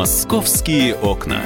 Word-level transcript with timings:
Московские 0.00 0.94
окна. 0.94 1.42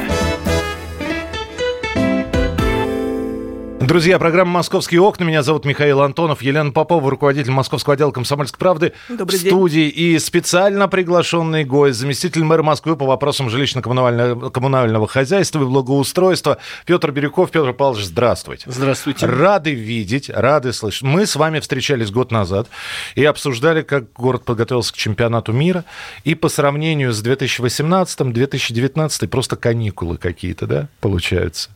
Друзья, 3.87 4.19
программа 4.19 4.51
«Московские 4.51 5.03
окна». 5.03 5.25
Меня 5.25 5.43
зовут 5.43 5.67
Михаил 5.67 6.01
Антонов. 6.01 6.41
Елена 6.41 6.73
Попова, 6.73 7.11
руководитель 7.11 7.51
Московского 7.51 7.93
отдела 7.93 8.13
«Комсомольской 8.13 8.59
правды» 8.59 8.95
Добрый 9.11 9.39
в 9.39 9.43
день. 9.43 9.51
студии. 9.51 9.89
И 9.89 10.19
специально 10.19 10.89
приглашенный 10.89 11.65
гость, 11.65 11.99
заместитель 11.99 12.45
мэра 12.45 12.63
Москвы 12.63 12.97
по 12.97 13.05
вопросам 13.05 13.49
жилищно-коммунального 13.49 14.51
коммунального 14.51 15.07
хозяйства 15.07 15.61
и 15.61 15.67
благоустройства 15.67 16.57
Петр 16.87 17.11
Бирюков. 17.11 17.51
Петр 17.51 17.75
Павлович, 17.75 18.07
здравствуйте. 18.07 18.71
Здравствуйте. 18.71 19.27
Рады 19.27 19.75
видеть, 19.75 20.31
рады 20.31 20.73
слышать. 20.73 21.03
Мы 21.03 21.27
с 21.27 21.37
вами 21.37 21.61
встречались 21.61 22.11
год 22.11 22.33
назад 22.33 22.69
и 23.17 23.25
обсуждали, 23.27 23.83
как 23.83 24.11
город 24.15 24.47
подготовился 24.47 24.95
к 24.95 24.97
чемпионату 24.97 25.53
мира. 25.53 25.85
И 26.25 26.35
по 26.35 26.49
сравнению 26.49 27.13
с 27.13 27.23
2018-2019 27.23 29.29
просто 29.29 29.57
каникулы 29.57 30.17
какие-то, 30.17 30.67
да, 30.67 30.89
получаются? 31.03 31.69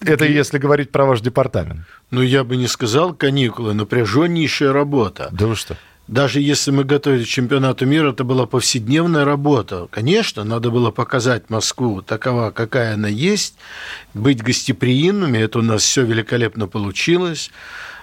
Это 0.00 0.24
если 0.24 0.58
говорить 0.58 0.90
про 0.90 1.04
ваш 1.04 1.20
департамент. 1.20 1.86
Ну, 2.10 2.22
я 2.22 2.44
бы 2.44 2.56
не 2.56 2.66
сказал 2.66 3.14
каникулы, 3.14 3.74
напряженнейшая 3.74 4.72
работа. 4.72 5.28
Да 5.32 5.46
вы 5.46 5.56
что? 5.56 5.76
Даже 6.10 6.40
если 6.40 6.72
мы 6.72 6.82
готовились 6.82 7.26
к 7.26 7.30
чемпионату 7.30 7.86
мира, 7.86 8.10
это 8.10 8.24
была 8.24 8.44
повседневная 8.46 9.24
работа. 9.24 9.86
Конечно, 9.92 10.42
надо 10.42 10.70
было 10.70 10.90
показать 10.90 11.50
Москву 11.50 12.02
такова, 12.02 12.50
какая 12.50 12.94
она 12.94 13.06
есть, 13.06 13.54
быть 14.12 14.42
гостеприимными. 14.42 15.38
Это 15.38 15.60
у 15.60 15.62
нас 15.62 15.82
все 15.82 16.04
великолепно 16.04 16.66
получилось. 16.66 17.52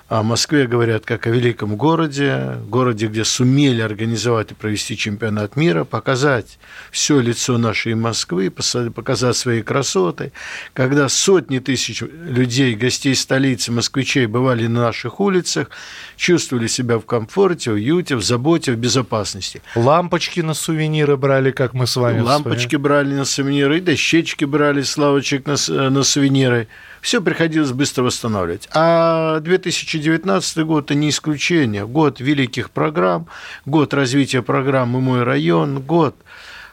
О 0.09 0.23
Москве 0.23 0.67
говорят 0.67 1.05
как 1.05 1.27
о 1.27 1.31
великом 1.31 1.75
городе, 1.75 2.59
городе, 2.69 3.07
где 3.07 3.25
сумели 3.25 3.81
организовать 3.81 4.51
и 4.51 4.55
провести 4.55 4.95
чемпионат 4.95 5.57
мира, 5.57 5.83
показать 5.83 6.59
все 6.91 7.19
лицо 7.19 7.57
нашей 7.57 7.93
Москвы, 7.93 8.49
показать 8.49 9.35
свои 9.35 9.61
красоты. 9.61 10.31
Когда 10.73 11.09
сотни 11.09 11.59
тысяч 11.59 12.01
людей, 12.01 12.73
гостей 12.75 13.15
столицы, 13.15 13.73
москвичей 13.73 14.27
бывали 14.27 14.67
на 14.67 14.79
наших 14.79 15.19
улицах, 15.19 15.71
чувствовали 16.15 16.67
себя 16.67 16.99
в 16.99 17.05
комфорте, 17.05 17.71
уюте, 17.71 18.15
в 18.15 18.23
заботе, 18.23 18.71
в 18.71 18.77
безопасности. 18.77 19.61
Лампочки 19.75 20.39
на 20.39 20.53
сувениры 20.53 21.17
брали, 21.17 21.51
как 21.51 21.73
мы 21.73 21.85
с 21.85 21.97
вами 21.97 22.21
Лампочки 22.21 22.77
брали 22.77 23.13
на 23.13 23.25
сувениры, 23.25 23.79
и 23.79 23.81
дощечки 23.81 24.45
брали 24.45 24.83
с 24.83 24.97
лавочек 24.97 25.45
на, 25.47 25.57
с- 25.57 25.67
на 25.67 26.03
сувениры. 26.03 26.69
Все 27.01 27.21
приходилось 27.21 27.71
быстро 27.71 28.03
восстанавливать. 28.03 28.67
А 28.73 29.39
2019 29.39 30.57
год– 30.65 30.85
это 30.85 30.95
не 30.95 31.09
исключение. 31.09 31.85
Год 31.85 32.19
великих 32.19 32.71
программ, 32.71 33.27
год 33.65 33.93
развития 33.93 34.41
программы 34.41 35.01
«Мой 35.01 35.23
район», 35.23 35.81
год 35.81 36.15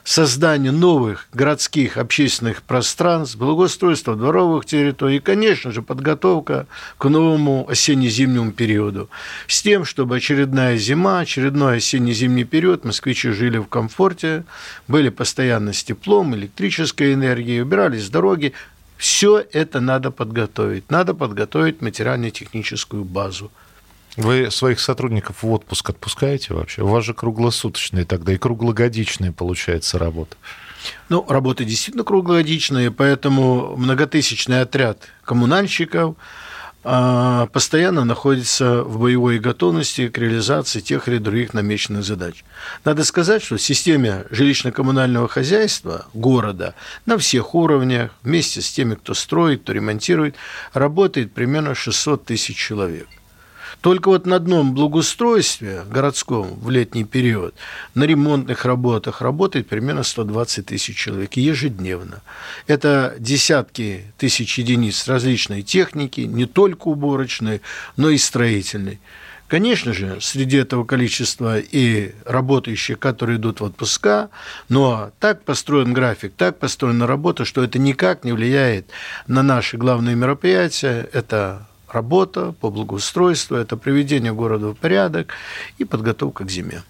создания 0.04 0.70
новых 0.70 1.28
городских 1.32 1.96
общественных 1.96 2.62
пространств, 2.62 3.36
благоустройства 3.36 4.14
дворовых 4.14 4.66
территорий 4.66 5.16
и, 5.16 5.20
конечно 5.20 5.72
же, 5.72 5.82
подготовка 5.82 6.66
к 6.98 7.08
новому 7.08 7.66
осенне-зимнему 7.68 8.52
периоду. 8.52 9.08
С 9.48 9.62
тем, 9.62 9.84
чтобы 9.84 10.16
очередная 10.16 10.76
зима, 10.76 11.20
очередной 11.20 11.78
осенне-зимний 11.78 12.44
период 12.44 12.84
москвичи 12.84 13.30
жили 13.30 13.58
в 13.58 13.64
комфорте, 13.64 14.44
были 14.88 15.08
постоянно 15.08 15.72
с 15.72 15.82
теплом, 15.82 16.34
электрической 16.34 17.14
энергией, 17.14 17.62
убирались 17.62 18.04
с 18.04 18.10
дороги. 18.10 18.52
Все 18.96 19.44
это 19.52 19.80
надо 19.80 20.10
подготовить. 20.10 20.90
Надо 20.90 21.14
подготовить 21.14 21.82
материально-техническую 21.82 23.04
базу. 23.04 23.50
Вы 24.16 24.50
своих 24.50 24.78
сотрудников 24.78 25.42
в 25.42 25.50
отпуск 25.50 25.90
отпускаете 25.90 26.54
вообще? 26.54 26.82
У 26.82 26.86
вас 26.86 27.04
же 27.04 27.14
круглосуточная 27.14 28.04
тогда 28.04 28.32
и 28.32 28.38
круглогодичная 28.38 29.32
получается 29.32 29.98
работа. 29.98 30.36
Ну, 31.08 31.24
работа 31.28 31.64
действительно 31.64 32.04
круглогодичная, 32.04 32.90
поэтому 32.90 33.76
многотысячный 33.76 34.60
отряд 34.60 35.08
коммунальщиков 35.24 36.16
постоянно 36.84 38.04
находится 38.04 38.84
в 38.84 39.00
боевой 39.00 39.38
готовности 39.38 40.08
к 40.08 40.18
реализации 40.18 40.80
тех 40.80 41.08
или 41.08 41.18
других 41.18 41.54
намеченных 41.54 42.04
задач. 42.04 42.44
Надо 42.84 43.04
сказать, 43.04 43.42
что 43.42 43.56
в 43.56 43.62
системе 43.62 44.26
жилищно-коммунального 44.30 45.26
хозяйства 45.26 46.06
города 46.12 46.74
на 47.06 47.16
всех 47.16 47.54
уровнях, 47.54 48.10
вместе 48.22 48.60
с 48.60 48.70
теми, 48.70 48.94
кто 48.96 49.14
строит, 49.14 49.62
кто 49.62 49.72
ремонтирует, 49.72 50.36
работает 50.74 51.32
примерно 51.32 51.74
600 51.74 52.26
тысяч 52.26 52.56
человек. 52.56 53.08
Только 53.80 54.08
вот 54.08 54.26
на 54.26 54.36
одном 54.36 54.74
благоустройстве 54.74 55.84
городском 55.90 56.58
в 56.60 56.70
летний 56.70 57.04
период 57.04 57.54
на 57.94 58.04
ремонтных 58.04 58.64
работах 58.64 59.20
работает 59.20 59.68
примерно 59.68 60.02
120 60.02 60.66
тысяч 60.66 60.96
человек 60.96 61.34
ежедневно. 61.34 62.22
Это 62.66 63.14
десятки 63.18 64.12
тысяч 64.18 64.58
единиц 64.58 65.06
различной 65.06 65.62
техники, 65.62 66.22
не 66.22 66.46
только 66.46 66.88
уборочной, 66.88 67.60
но 67.96 68.10
и 68.10 68.18
строительной. 68.18 69.00
Конечно 69.46 69.92
же, 69.92 70.18
среди 70.20 70.56
этого 70.56 70.84
количества 70.84 71.58
и 71.58 72.12
работающие, 72.24 72.96
которые 72.96 73.36
идут 73.36 73.60
в 73.60 73.64
отпуска, 73.64 74.30
но 74.68 75.12
так 75.20 75.44
построен 75.44 75.92
график, 75.92 76.32
так 76.36 76.58
построена 76.58 77.06
работа, 77.06 77.44
что 77.44 77.62
это 77.62 77.78
никак 77.78 78.24
не 78.24 78.32
влияет 78.32 78.88
на 79.26 79.42
наши 79.42 79.76
главные 79.76 80.16
мероприятия. 80.16 81.08
Это 81.12 81.66
работа 81.94 82.54
по 82.60 82.70
благоустройству, 82.70 83.56
это 83.56 83.76
приведение 83.76 84.32
города 84.32 84.68
в 84.68 84.74
порядок 84.74 85.32
и 85.78 85.84
подготовка 85.84 86.44
к 86.44 86.50
зиме. 86.50 86.82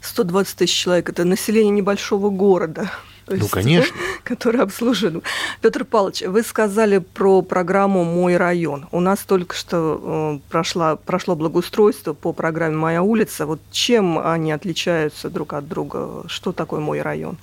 120 0.00 0.56
тысяч 0.56 0.74
человек– 0.74 1.08
это 1.10 1.24
население 1.24 1.70
небольшого 1.70 2.30
города. 2.30 2.90
Ну, 3.26 3.48
конечно. 3.48 3.94
Который 4.22 4.60
обслужен. 4.60 5.22
Петр 5.62 5.84
Павлович, 5.84 6.22
вы 6.22 6.42
сказали 6.42 6.98
про 6.98 7.42
программу 7.42 8.04
«Мой 8.04 8.36
район». 8.36 8.86
У 8.92 9.00
нас 9.00 9.20
только 9.20 9.54
что 9.54 10.40
э, 10.44 10.50
прошла, 10.50 10.96
прошло 10.96 11.34
благоустройство 11.34 12.12
по 12.12 12.32
программе 12.32 12.76
«Моя 12.76 13.02
улица». 13.02 13.46
Вот 13.46 13.60
чем 13.70 14.18
они 14.18 14.52
отличаются 14.52 15.30
друг 15.30 15.54
от 15.54 15.66
друга? 15.66 16.24
Что 16.26 16.52
такое 16.52 16.80
«Мой 16.80 17.00
район»? 17.00 17.38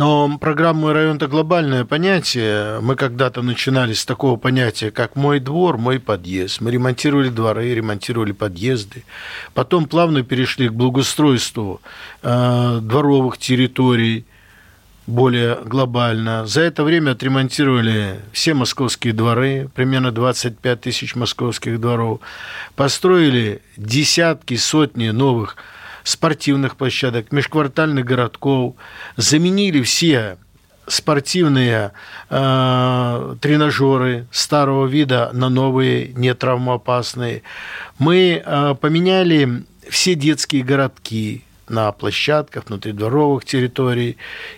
Но 0.00 0.38
программа 0.38 0.80
«Мой 0.80 0.92
район»– 0.94 1.16
это 1.18 1.26
глобальное 1.26 1.84
понятие. 1.84 2.80
Мы 2.80 2.96
когда-то 2.96 3.42
начинали 3.42 3.92
с 3.92 4.06
такого 4.06 4.38
понятия, 4.38 4.90
как 4.90 5.14
«мой 5.14 5.40
двор», 5.40 5.76
«мой 5.76 6.00
подъезд». 6.00 6.62
Мы 6.62 6.70
ремонтировали 6.70 7.28
дворы, 7.28 7.74
ремонтировали 7.74 8.32
подъезды. 8.32 9.04
Потом 9.52 9.84
плавно 9.84 10.22
перешли 10.22 10.70
к 10.70 10.72
благоустройству 10.72 11.82
э, 12.22 12.78
дворовых 12.80 13.36
территорий 13.36 14.24
более 15.06 15.56
глобально. 15.66 16.46
За 16.46 16.62
это 16.62 16.82
время 16.82 17.10
отремонтировали 17.10 18.20
все 18.32 18.54
московские 18.54 19.12
дворы, 19.12 19.68
примерно 19.74 20.12
25 20.12 20.80
тысяч 20.80 21.14
московских 21.14 21.78
дворов. 21.78 22.20
Построили 22.74 23.60
десятки, 23.76 24.56
сотни 24.56 25.10
новых 25.10 25.58
спортивных 26.04 26.76
площадок, 26.76 27.32
межквартальных 27.32 28.04
городков, 28.04 28.74
заменили 29.16 29.82
все 29.82 30.38
спортивные 30.86 31.92
э, 32.28 33.36
тренажеры 33.40 34.26
старого 34.32 34.86
вида 34.86 35.30
на 35.32 35.48
новые, 35.48 36.08
не 36.14 36.34
травмоопасные. 36.34 37.42
Мы 37.98 38.42
э, 38.44 38.74
поменяли 38.80 39.64
все 39.88 40.14
детские 40.14 40.62
городки 40.62 41.44
на 41.68 41.92
площадках, 41.92 42.66
внутридворовых 42.66 43.44
территорий. 43.44 44.16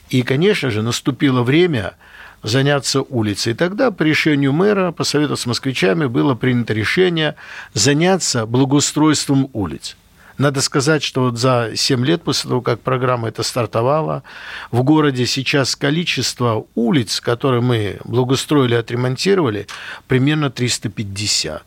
И, 0.09 0.22
конечно 0.22 0.70
же, 0.70 0.82
наступило 0.82 1.42
время 1.42 1.94
заняться 2.42 3.03
улицей. 3.03 3.53
И 3.53 3.54
тогда 3.54 3.91
по 3.91 4.03
решению 4.03 4.53
мэра, 4.53 4.91
по 4.91 5.04
совету 5.04 5.36
с 5.36 5.47
москвичами, 5.47 6.06
было 6.06 6.34
принято 6.34 6.72
решение 6.72 7.36
заняться 7.74 8.47
благоустройством 8.47 9.48
улиц. 9.53 9.97
Надо 10.38 10.62
сказать, 10.62 11.03
что 11.03 11.22
вот 11.22 11.38
за 11.38 11.72
7 11.75 12.04
лет 12.04 12.22
после 12.22 12.48
того, 12.48 12.60
как 12.60 12.80
программа 12.80 13.28
эта 13.28 13.42
стартовала, 13.42 14.22
в 14.71 14.83
городе 14.83 15.27
сейчас 15.27 15.77
количество 15.77 16.65
улиц, 16.74 17.21
которые 17.21 17.60
мы 17.60 17.98
благоустроили, 18.04 18.74
отремонтировали, 18.74 19.66
примерно 20.09 20.51
350. 20.51 21.62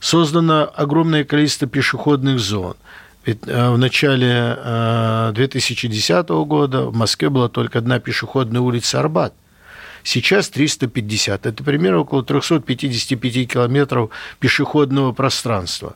Создано 0.00 0.70
огромное 0.74 1.24
количество 1.24 1.68
пешеходных 1.68 2.40
зон. 2.40 2.76
Ведь 3.24 3.38
э, 3.46 3.70
в 3.70 3.78
начале 3.78 4.56
э, 4.58 5.32
2010 5.34 6.28
года 6.28 6.86
в 6.86 6.96
Москве 6.96 7.28
была 7.28 7.48
только 7.48 7.78
одна 7.78 8.00
пешеходная 8.00 8.60
улица 8.60 8.98
Арбат. 8.98 9.32
Сейчас 10.02 10.48
350. 10.48 11.46
Это 11.46 11.62
примерно 11.62 12.00
около 12.00 12.24
355 12.24 13.52
километров 13.52 14.10
пешеходного 14.40 15.12
пространства. 15.12 15.94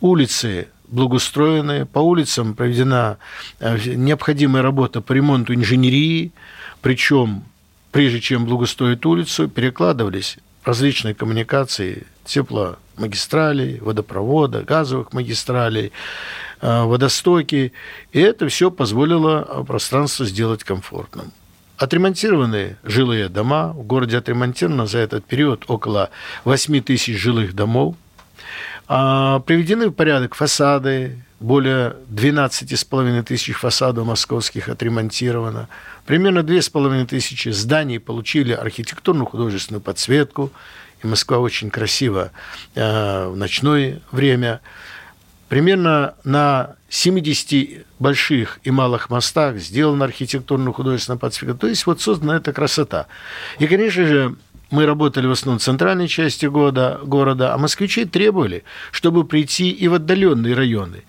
Улицы 0.00 0.68
благоустроены, 0.90 1.86
по 1.86 2.00
улицам 2.00 2.54
проведена 2.54 3.18
э, 3.60 3.78
необходимая 3.94 4.62
работа 4.62 5.00
по 5.00 5.12
ремонту 5.12 5.54
инженерии, 5.54 6.32
причем 6.82 7.44
прежде 7.92 8.20
чем 8.20 8.44
благоустроить 8.44 9.04
улицу, 9.04 9.48
перекладывались 9.48 10.38
различные 10.64 11.14
коммуникации 11.14 12.06
тепломагистралей, 12.24 13.80
водопровода, 13.80 14.62
газовых 14.62 15.12
магистралей, 15.12 15.92
э, 16.60 16.82
водостоки. 16.82 17.72
И 18.12 18.20
это 18.20 18.48
все 18.48 18.70
позволило 18.70 19.64
пространство 19.66 20.26
сделать 20.26 20.64
комфортным. 20.64 21.32
Отремонтированы 21.78 22.76
жилые 22.82 23.28
дома. 23.28 23.72
В 23.72 23.82
городе 23.84 24.18
отремонтировано 24.18 24.86
за 24.86 24.98
этот 24.98 25.24
период 25.24 25.64
около 25.68 26.10
8 26.44 26.80
тысяч 26.82 27.16
жилых 27.16 27.54
домов. 27.54 27.94
А, 28.88 29.40
приведены 29.40 29.88
в 29.88 29.92
порядок 29.92 30.34
фасады, 30.34 31.18
более 31.40 31.96
12,5 32.10 33.22
тысяч 33.22 33.54
фасадов 33.54 34.06
московских 34.06 34.68
отремонтировано. 34.68 35.68
Примерно 36.06 36.40
2,5 36.40 37.06
тысячи 37.06 37.50
зданий 37.50 38.00
получили 38.00 38.52
архитектурную 38.52 39.26
художественную 39.26 39.82
подсветку. 39.82 40.50
И 41.02 41.06
Москва 41.06 41.38
очень 41.38 41.70
красиво 41.70 42.32
э, 42.74 43.28
в 43.28 43.36
ночное 43.36 44.00
время. 44.10 44.60
Примерно 45.48 46.14
на 46.24 46.74
70 46.88 47.86
больших 47.98 48.58
и 48.64 48.70
малых 48.70 49.10
мостах 49.10 49.58
сделана 49.58 50.06
архитектурно-художественная 50.06 51.18
подсветка. 51.18 51.56
То 51.56 51.68
есть 51.68 51.86
вот 51.86 52.00
создана 52.00 52.36
эта 52.36 52.52
красота. 52.52 53.06
И, 53.58 53.66
конечно 53.66 54.06
же, 54.06 54.36
мы 54.70 54.86
работали 54.86 55.26
в 55.26 55.30
основном 55.30 55.58
в 55.58 55.62
центральной 55.62 56.08
части 56.08 56.46
города, 56.46 57.00
города, 57.02 57.54
а 57.54 57.58
москвичи 57.58 58.04
требовали, 58.04 58.64
чтобы 58.90 59.24
прийти 59.24 59.70
и 59.70 59.88
в 59.88 59.94
отдаленные 59.94 60.54
районы. 60.54 61.04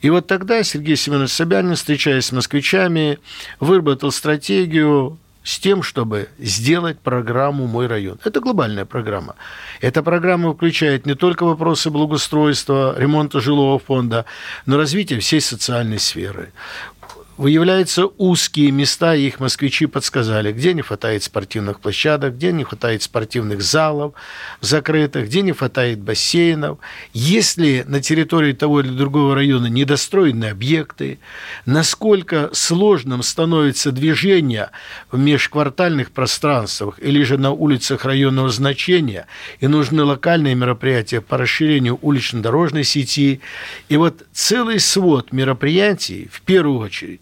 И 0.00 0.10
вот 0.10 0.26
тогда 0.26 0.62
Сергей 0.62 0.96
Семенович 0.96 1.30
Собянин, 1.30 1.76
встречаясь 1.76 2.26
с 2.26 2.32
москвичами, 2.32 3.18
выработал 3.60 4.10
стратегию 4.10 5.18
с 5.44 5.58
тем, 5.58 5.82
чтобы 5.82 6.28
сделать 6.38 6.98
программу 6.98 7.66
«Мой 7.66 7.86
район». 7.86 8.18
Это 8.24 8.40
глобальная 8.40 8.86
программа. 8.86 9.36
Эта 9.80 10.02
программа 10.02 10.54
включает 10.54 11.06
не 11.06 11.14
только 11.14 11.44
вопросы 11.44 11.90
благоустройства, 11.90 12.94
ремонта 12.98 13.40
жилого 13.40 13.78
фонда, 13.78 14.24
но 14.64 14.78
развитие 14.78 15.20
всей 15.20 15.42
социальной 15.42 15.98
сферы 15.98 16.52
выявляются 17.36 18.06
узкие 18.06 18.70
места, 18.70 19.14
и 19.14 19.26
их 19.26 19.40
москвичи 19.40 19.86
подсказали, 19.86 20.52
где 20.52 20.72
не 20.72 20.82
хватает 20.82 21.22
спортивных 21.22 21.80
площадок, 21.80 22.36
где 22.36 22.52
не 22.52 22.64
хватает 22.64 23.02
спортивных 23.02 23.62
залов 23.62 24.14
закрытых, 24.60 25.26
где 25.26 25.42
не 25.42 25.52
хватает 25.52 26.00
бассейнов. 26.00 26.78
Если 27.12 27.84
на 27.86 28.00
территории 28.00 28.52
того 28.52 28.80
или 28.80 28.88
другого 28.88 29.34
района 29.34 29.66
недостроены 29.66 30.46
объекты, 30.46 31.18
насколько 31.66 32.50
сложным 32.52 33.22
становится 33.22 33.90
движение 33.90 34.70
в 35.10 35.18
межквартальных 35.18 36.12
пространствах 36.12 36.98
или 37.00 37.22
же 37.24 37.36
на 37.38 37.50
улицах 37.50 38.04
районного 38.04 38.50
значения, 38.50 39.26
и 39.60 39.66
нужны 39.66 40.04
локальные 40.04 40.54
мероприятия 40.54 41.20
по 41.20 41.36
расширению 41.36 41.98
улично-дорожной 42.00 42.84
сети. 42.84 43.40
И 43.88 43.96
вот 43.96 44.24
целый 44.32 44.78
свод 44.78 45.32
мероприятий, 45.32 46.28
в 46.32 46.42
первую 46.42 46.78
очередь, 46.78 47.20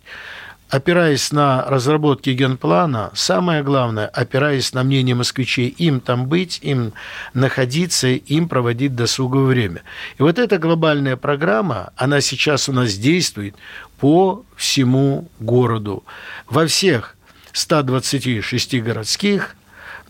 опираясь 0.72 1.32
на 1.32 1.66
разработки 1.66 2.30
генплана, 2.30 3.10
самое 3.12 3.62
главное, 3.62 4.06
опираясь 4.06 4.72
на 4.72 4.82
мнение 4.82 5.14
москвичей, 5.14 5.68
им 5.68 6.00
там 6.00 6.26
быть, 6.26 6.60
им 6.62 6.94
находиться, 7.34 8.08
им 8.08 8.48
проводить 8.48 8.94
досуговое 8.94 9.48
время. 9.48 9.82
И 10.18 10.22
вот 10.22 10.38
эта 10.38 10.58
глобальная 10.58 11.16
программа, 11.16 11.92
она 11.94 12.22
сейчас 12.22 12.70
у 12.70 12.72
нас 12.72 12.94
действует 12.94 13.54
по 13.98 14.46
всему 14.56 15.28
городу. 15.40 16.04
Во 16.48 16.66
всех 16.66 17.16
126 17.52 18.80
городских 18.80 19.56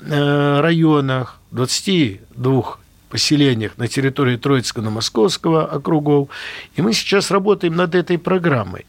э, 0.00 0.60
районах, 0.60 1.40
22 1.50 2.76
поселениях 3.08 3.76
на 3.78 3.88
территории 3.88 4.36
Троицкого-Московского 4.36 5.66
округов. 5.66 6.28
И 6.76 6.82
мы 6.82 6.92
сейчас 6.92 7.32
работаем 7.32 7.74
над 7.74 7.96
этой 7.96 8.16
программой 8.16 8.86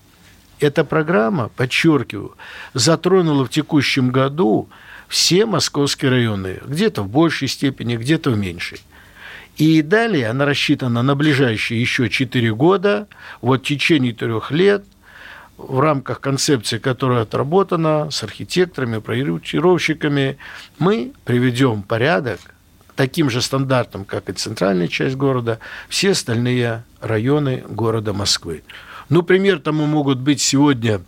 эта 0.63 0.83
программа, 0.83 1.49
подчеркиваю, 1.49 2.35
затронула 2.73 3.45
в 3.45 3.49
текущем 3.49 4.09
году 4.09 4.69
все 5.07 5.45
московские 5.45 6.11
районы, 6.11 6.59
где-то 6.65 7.03
в 7.03 7.09
большей 7.09 7.47
степени, 7.47 7.97
где-то 7.97 8.31
в 8.31 8.37
меньшей. 8.37 8.81
И 9.57 9.81
далее 9.83 10.29
она 10.29 10.45
рассчитана 10.45 11.03
на 11.03 11.15
ближайшие 11.15 11.79
еще 11.79 12.09
4 12.09 12.55
года, 12.55 13.07
вот 13.41 13.61
в 13.61 13.67
течение 13.67 14.13
трех 14.13 14.49
лет, 14.51 14.83
в 15.57 15.79
рамках 15.79 16.19
концепции, 16.19 16.79
которая 16.79 17.21
отработана 17.21 18.09
с 18.09 18.23
архитекторами, 18.23 18.97
проектировщиками, 18.97 20.37
мы 20.79 21.13
приведем 21.25 21.83
порядок 21.83 22.39
таким 22.95 23.29
же 23.29 23.41
стандартом, 23.41 24.05
как 24.05 24.29
и 24.29 24.33
центральная 24.33 24.87
часть 24.87 25.15
города, 25.15 25.59
все 25.89 26.11
остальные 26.11 26.83
районы 27.01 27.63
города 27.67 28.13
Москвы. 28.13 28.63
Ну, 29.09 29.21
пример 29.21 29.59
тому 29.59 29.85
могут 29.85 30.19
быть 30.19 30.41
сегодня, 30.41 31.01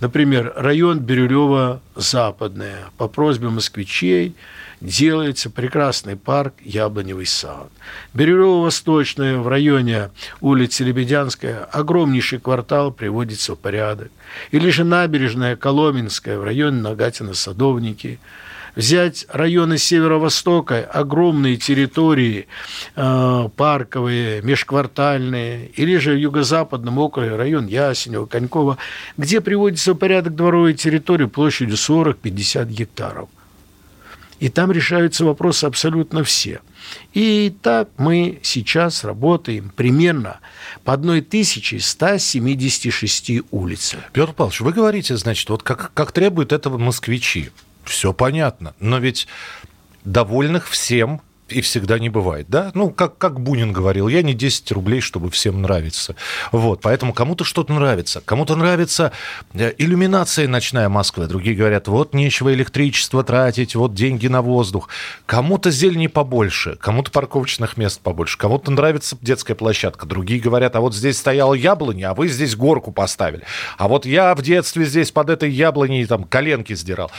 например, 0.00 0.52
район 0.56 1.00
Бирюлево-Западное. 1.00 2.90
По 2.96 3.08
просьбе 3.08 3.48
москвичей 3.48 4.34
делается 4.80 5.50
прекрасный 5.50 6.16
парк 6.16 6.54
«Яблоневый 6.62 7.26
сад». 7.26 7.70
Бирюлево-Восточное 8.14 9.38
в 9.38 9.48
районе 9.48 10.10
улицы 10.40 10.84
Лебедянская 10.84 11.64
огромнейший 11.64 12.38
квартал 12.38 12.92
приводится 12.92 13.54
в 13.54 13.58
порядок. 13.58 14.10
Или 14.52 14.70
же 14.70 14.84
набережная 14.84 15.56
Коломенская 15.56 16.38
в 16.38 16.44
районе 16.44 16.80
Нагатина-Садовники– 16.80 18.18
взять 18.76 19.26
районы 19.30 19.78
северо-востока, 19.78 20.84
огромные 20.84 21.56
территории 21.56 22.46
э, 22.96 23.48
парковые, 23.56 24.42
межквартальные, 24.42 25.68
или 25.68 25.96
же 25.96 26.12
в 26.12 26.18
юго-западном 26.18 26.98
округе 26.98 27.36
район 27.36 27.66
Ясенева, 27.66 28.26
Конькова, 28.26 28.76
где 29.16 29.40
приводится 29.40 29.94
в 29.94 29.96
порядок 29.96 30.34
дворовой 30.34 30.74
территории 30.74 31.26
площадью 31.26 31.76
40-50 31.76 32.66
гектаров. 32.66 33.28
И 34.40 34.48
там 34.48 34.72
решаются 34.72 35.24
вопросы 35.26 35.66
абсолютно 35.66 36.24
все. 36.24 36.60
И 37.12 37.54
так 37.62 37.90
мы 37.98 38.40
сейчас 38.42 39.04
работаем 39.04 39.70
примерно 39.76 40.40
по 40.82 40.94
1176 40.94 43.32
улицам. 43.50 44.00
Петр 44.14 44.32
Павлович, 44.32 44.62
вы 44.62 44.72
говорите, 44.72 45.18
значит, 45.18 45.50
вот 45.50 45.62
как, 45.62 45.92
как 45.92 46.12
требуют 46.12 46.52
этого 46.52 46.78
москвичи 46.78 47.50
все 47.84 48.12
понятно. 48.12 48.74
Но 48.80 48.98
ведь 48.98 49.26
довольных 50.04 50.68
всем 50.68 51.20
и 51.50 51.60
всегда 51.60 51.98
не 51.98 52.08
бывает, 52.08 52.46
да? 52.48 52.70
Ну, 52.74 52.90
как, 52.90 53.18
как 53.18 53.40
Бунин 53.40 53.72
говорил, 53.72 54.08
я 54.08 54.22
не 54.22 54.34
10 54.34 54.70
рублей, 54.72 55.00
чтобы 55.00 55.30
всем 55.30 55.62
нравиться. 55.62 56.14
Вот, 56.52 56.80
поэтому 56.80 57.12
кому-то 57.12 57.44
что-то 57.44 57.72
нравится. 57.72 58.22
Кому-то 58.24 58.56
нравится 58.56 59.12
э, 59.54 59.72
иллюминация 59.78 60.48
ночная 60.48 60.88
Москвы. 60.88 61.26
Другие 61.26 61.56
говорят, 61.56 61.88
вот 61.88 62.14
нечего 62.14 62.52
электричество 62.54 63.24
тратить, 63.24 63.74
вот 63.74 63.94
деньги 63.94 64.28
на 64.28 64.42
воздух. 64.42 64.88
Кому-то 65.26 65.70
зелени 65.70 66.06
побольше, 66.06 66.76
кому-то 66.76 67.10
парковочных 67.10 67.76
мест 67.76 68.00
побольше, 68.00 68.38
кому-то 68.38 68.70
нравится 68.70 69.16
детская 69.20 69.54
площадка. 69.54 70.06
Другие 70.06 70.40
говорят, 70.40 70.76
а 70.76 70.80
вот 70.80 70.94
здесь 70.94 71.18
стояла 71.18 71.54
яблоня, 71.54 72.10
а 72.10 72.14
вы 72.14 72.28
здесь 72.28 72.56
горку 72.56 72.92
поставили. 72.92 73.42
А 73.76 73.88
вот 73.88 74.06
я 74.06 74.34
в 74.34 74.42
детстве 74.42 74.84
здесь 74.84 75.10
под 75.10 75.30
этой 75.30 75.50
яблоней 75.50 76.04
там 76.06 76.24
коленки 76.24 76.74
сдирал 76.74 77.10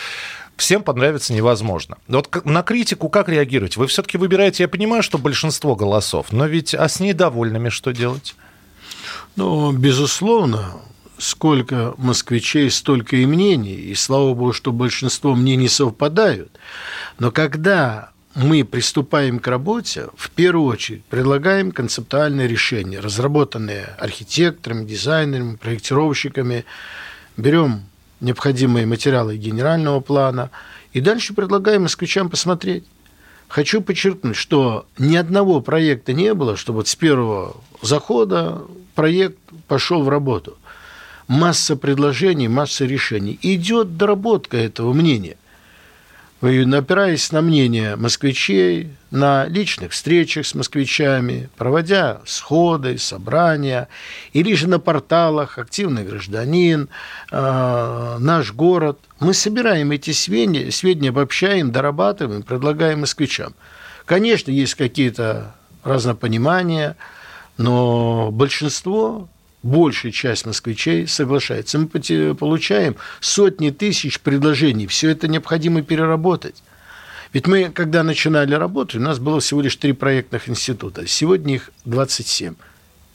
всем 0.62 0.84
понравится 0.84 1.34
невозможно. 1.34 1.98
Вот 2.08 2.46
на 2.46 2.62
критику 2.63 3.10
как 3.10 3.27
реагировать? 3.27 3.77
Вы 3.77 3.88
все-таки 3.88 4.18
выбираете, 4.18 4.63
я 4.63 4.70
понимаю, 4.70 5.03
что 5.03 5.18
большинство 5.18 5.75
голосов, 5.75 6.32
но 6.32 6.46
ведь 6.46 6.74
а 6.74 6.88
с 6.88 7.00
недовольными 7.00 7.70
что 7.70 7.91
делать? 7.91 8.36
Ну, 9.36 9.72
безусловно, 9.72 10.74
сколько 11.18 11.94
москвичей, 11.98 12.70
столько 12.70 13.15
и 13.15 13.25
мнений. 13.25 13.74
И 13.74 13.96
слава 13.96 14.34
богу, 14.34 14.53
что 14.53 14.72
большинство 14.72 15.36
мнений 15.36 15.68
совпадают. 15.68 16.51
Но 17.18 17.32
когда 17.32 18.12
мы 18.36 18.63
приступаем 18.63 19.39
к 19.39 19.48
работе, 19.48 20.08
в 20.15 20.30
первую 20.30 20.68
очередь 20.68 21.03
предлагаем 21.06 21.72
концептуальные 21.72 22.48
решения, 22.48 23.00
разработанные 23.00 23.96
архитекторами, 23.98 24.86
дизайнерами, 24.86 25.56
проектировщиками. 25.56 26.65
Берем 27.36 27.82
необходимые 28.21 28.85
материалы 28.85 29.35
генерального 29.35 29.99
плана. 29.99 30.51
И 30.93 31.01
дальше 31.01 31.33
предлагаем 31.33 31.83
москвичам 31.83 32.29
посмотреть. 32.29 32.85
Хочу 33.47 33.81
подчеркнуть, 33.81 34.37
что 34.37 34.85
ни 34.97 35.15
одного 35.17 35.59
проекта 35.59 36.13
не 36.13 36.33
было, 36.33 36.55
что 36.55 36.71
вот 36.71 36.87
с 36.87 36.95
первого 36.95 37.57
захода 37.81 38.61
проект 38.95 39.37
пошел 39.67 40.03
в 40.03 40.09
работу. 40.09 40.57
Масса 41.27 41.75
предложений, 41.75 42.47
масса 42.47 42.85
решений. 42.85 43.37
Идет 43.41 43.97
доработка 43.97 44.57
этого 44.57 44.93
мнения 44.93 45.37
опираясь 46.41 47.31
на 47.31 47.41
мнение 47.41 47.95
москвичей, 47.95 48.89
на 49.12 49.45
личных 49.45 49.91
встречах 49.91 50.48
с 50.48 50.55
москвичами, 50.55 51.50
проводя 51.55 52.21
сходы, 52.25 52.98
собрания, 52.98 53.88
или 54.33 54.55
же 54.55 54.67
на 54.67 54.79
порталах 54.79 55.60
«Активный 55.60 56.03
гражданин», 56.03 56.89
э, 57.31 58.17
«Наш 58.19 58.53
город», 58.53 58.98
мы 59.19 59.36
собираем 59.36 59.91
эти 59.91 60.12
сведения, 60.12 60.71
сведения 60.71 61.10
обобщаем, 61.10 61.71
дорабатываем, 61.71 62.41
предлагаем 62.41 63.01
москвичам. 63.01 63.53
Конечно, 64.05 64.50
есть 64.50 64.74
какие-то 64.74 65.53
разнопонимания, 65.83 66.98
но 67.57 68.29
большинство 68.31 69.29
большая 69.63 70.12
часть 70.12 70.46
москвичей 70.46 71.08
соглашается. 71.08 71.80
Мы 71.80 71.88
получаем 72.36 72.96
сотни 73.20 73.70
тысяч 73.70 74.20
предложений. 74.20 74.88
Все 74.88 75.10
это 75.10 75.27
необходимо 75.27 75.82
переработать. 75.82 76.63
Ведь 77.34 77.48
мы, 77.48 77.70
когда 77.70 78.03
начинали 78.03 78.53
работу, 78.53 78.98
у 78.98 79.01
нас 79.01 79.20
было 79.20 79.39
всего 79.39 79.62
лишь 79.62 79.75
три 79.77 79.94
проектных 79.94 80.50
института. 80.50 81.08
Сегодня 81.08 81.56
их 81.56 81.72
27 81.86 82.56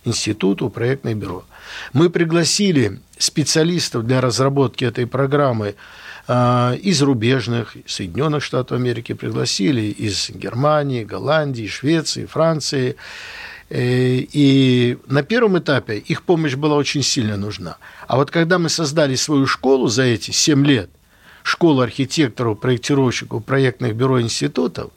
институту, 0.05 0.71
проектное 0.71 1.15
бюро. 1.15 1.45
Мы 1.93 2.09
пригласили 2.09 3.01
специалистов 3.19 4.07
для 4.07 4.21
разработки 4.21 4.85
этой 4.85 5.07
программы 5.07 5.75
а, 6.29 6.75
из 6.75 7.03
рубежных, 7.03 7.77
Соединенных 7.87 8.43
Штатов 8.43 8.79
Америки 8.79 9.13
пригласили, 9.13 9.83
из 9.83 10.31
Германии, 10.31 11.05
Голландии, 11.05 11.67
Швеции, 11.67 12.25
Франции. 12.25 12.97
Э, 13.69 14.19
и 14.33 14.99
на 15.07 15.23
первом 15.23 15.59
этапе 15.59 15.99
их 15.99 16.23
помощь 16.23 16.55
была 16.55 16.77
очень 16.77 17.03
сильно 17.03 17.37
нужна. 17.37 17.79
А 18.07 18.17
вот 18.17 18.31
когда 18.31 18.59
мы 18.59 18.69
создали 18.69 19.17
свою 19.17 19.47
школу 19.47 19.89
за 19.89 20.03
эти 20.05 20.31
7 20.31 20.65
лет, 20.65 20.91
школу 21.43 21.81
архитекторов, 21.81 22.61
проектировщиков, 22.61 23.45
проектных 23.45 23.95
бюро 23.95 24.21
институтов, 24.21 24.91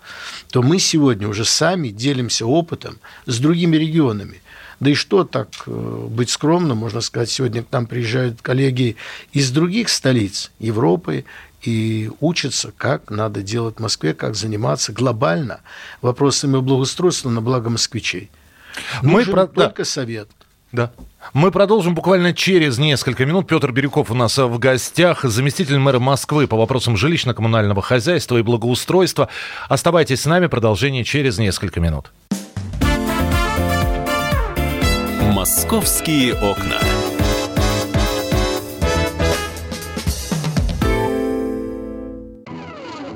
то 0.52 0.62
мы 0.62 0.80
сегодня 0.80 1.28
уже 1.28 1.46
сами 1.46 1.90
делимся 1.90 2.46
опытом 2.46 2.98
с 3.26 3.40
другими 3.40 3.78
регионами. 3.78 4.42
Да 4.80 4.90
и 4.90 4.94
что 4.94 5.24
так 5.24 5.50
э, 5.66 6.08
быть 6.10 6.30
скромным, 6.30 6.78
можно 6.78 7.02
сказать, 7.02 7.30
сегодня 7.30 7.64
к 7.64 7.72
нам 7.72 7.86
приезжают 7.86 8.42
коллеги 8.42 8.96
из 9.34 9.52
других 9.52 9.90
столиц 9.90 10.52
Европы 10.60 11.26
и 11.64 12.10
учатся, 12.20 12.72
как 12.78 13.10
надо 13.10 13.42
делать 13.42 13.78
в 13.78 13.82
Москве, 13.82 14.14
как 14.14 14.36
заниматься 14.36 14.94
глобально 14.94 15.60
вопросами 16.02 16.58
благоустройства 16.60 17.30
на 17.30 17.42
благо 17.42 17.70
москвичей. 17.70 18.30
Мы 19.02 19.26
про... 19.26 19.48
только 19.48 19.84
да. 19.84 19.86
совет. 19.86 20.30
Да. 20.72 20.92
Мы 21.34 21.52
продолжим 21.52 21.96
буквально 21.96 22.34
через 22.34 22.78
несколько 22.78 23.26
минут. 23.26 23.48
Петр 23.48 23.72
Бирюков 23.72 24.12
у 24.12 24.16
нас 24.16 24.38
в 24.38 24.60
гостях, 24.60 25.24
заместитель 25.24 25.80
мэра 25.80 26.00
Москвы 26.00 26.48
по 26.48 26.58
вопросам 26.58 26.96
жилищно-коммунального 26.96 27.82
хозяйства 27.82 28.38
и 28.38 28.42
благоустройства. 28.42 29.30
Оставайтесь 29.68 30.22
с 30.22 30.26
нами, 30.26 30.48
продолжение 30.48 31.04
через 31.04 31.38
несколько 31.40 31.80
минут. 31.80 32.12
«Московские 35.22 36.34
окна». 36.36 36.80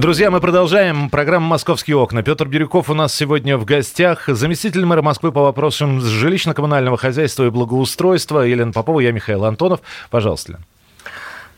Друзья, 0.00 0.30
мы 0.30 0.40
продолжаем 0.40 1.10
программу 1.10 1.46
«Московские 1.46 1.98
окна». 1.98 2.22
Петр 2.22 2.48
Бирюков 2.48 2.88
у 2.88 2.94
нас 2.94 3.14
сегодня 3.14 3.58
в 3.58 3.66
гостях. 3.66 4.28
Заместитель 4.28 4.86
мэра 4.86 5.02
Москвы 5.02 5.30
по 5.30 5.42
вопросам 5.42 5.98
жилищно-коммунального 5.98 6.96
хозяйства 6.96 7.44
и 7.44 7.50
благоустройства. 7.50 8.40
Елена 8.40 8.72
Попова, 8.72 9.00
я 9.00 9.12
Михаил 9.12 9.44
Антонов. 9.44 9.80
Пожалуйста, 10.08 10.52
Лен. 10.52 10.64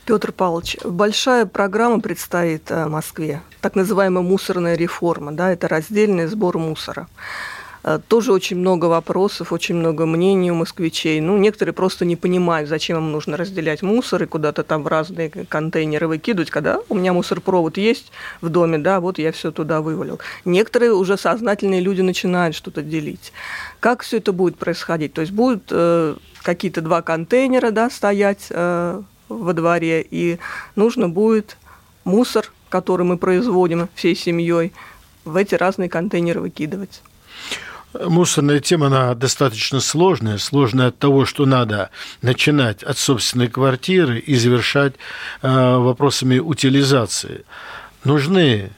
Петр 0.06 0.32
Павлович, 0.32 0.76
большая 0.84 1.46
программа 1.46 2.00
предстоит 2.00 2.68
э, 2.72 2.86
Москве, 2.86 3.42
так 3.60 3.76
называемая 3.76 4.24
мусорная 4.24 4.74
реформа, 4.74 5.30
да, 5.30 5.52
это 5.52 5.68
раздельный 5.68 6.26
сбор 6.26 6.58
мусора. 6.58 7.06
Э, 7.84 7.98
тоже 8.06 8.32
очень 8.32 8.58
много 8.58 8.86
вопросов, 8.86 9.52
очень 9.52 9.74
много 9.74 10.06
мнений 10.06 10.50
у 10.50 10.54
москвичей. 10.54 11.20
Ну, 11.20 11.36
некоторые 11.38 11.72
просто 11.72 12.04
не 12.04 12.16
понимают, 12.16 12.68
зачем 12.68 12.98
им 12.98 13.12
нужно 13.12 13.36
разделять 13.36 13.82
мусор 13.82 14.22
и 14.22 14.26
куда-то 14.26 14.62
там 14.62 14.82
в 14.82 14.86
разные 14.86 15.30
контейнеры 15.30 16.08
выкидывать, 16.08 16.50
когда 16.50 16.80
у 16.88 16.94
меня 16.94 17.12
мусоропровод 17.12 17.76
есть 17.76 18.12
в 18.40 18.48
доме, 18.48 18.78
да, 18.78 19.00
вот 19.00 19.18
я 19.18 19.32
все 19.32 19.50
туда 19.50 19.80
вывалил. 19.80 20.20
Некоторые 20.44 20.92
уже 20.92 21.16
сознательные 21.16 21.80
люди 21.80 22.02
начинают 22.02 22.54
что-то 22.54 22.82
делить. 22.82 23.32
Как 23.80 24.02
все 24.02 24.18
это 24.18 24.32
будет 24.32 24.56
происходить? 24.56 25.12
То 25.12 25.20
есть 25.22 25.32
будут 25.32 25.64
э, 25.70 26.16
какие-то 26.42 26.80
два 26.82 27.02
контейнера, 27.02 27.70
да, 27.70 27.90
стоять 27.90 28.46
э, 28.50 29.02
во 29.28 29.52
дворе, 29.52 30.06
и 30.08 30.38
нужно 30.76 31.08
будет 31.08 31.56
мусор, 32.04 32.52
который 32.68 33.04
мы 33.04 33.16
производим 33.16 33.88
всей 33.94 34.14
семьей, 34.14 34.72
в 35.24 35.36
эти 35.36 35.54
разные 35.54 35.88
контейнеры 35.88 36.40
выкидывать. 36.40 37.00
Мусорная 37.94 38.60
тема, 38.60 38.86
она 38.86 39.14
достаточно 39.14 39.80
сложная. 39.80 40.38
Сложная 40.38 40.88
от 40.88 40.98
того, 40.98 41.26
что 41.26 41.44
надо 41.46 41.90
начинать 42.22 42.82
от 42.82 42.96
собственной 42.96 43.48
квартиры 43.48 44.18
и 44.18 44.34
завершать 44.34 44.94
э, 45.42 45.76
вопросами 45.76 46.38
утилизации. 46.38 47.44
Нужны 48.04 48.70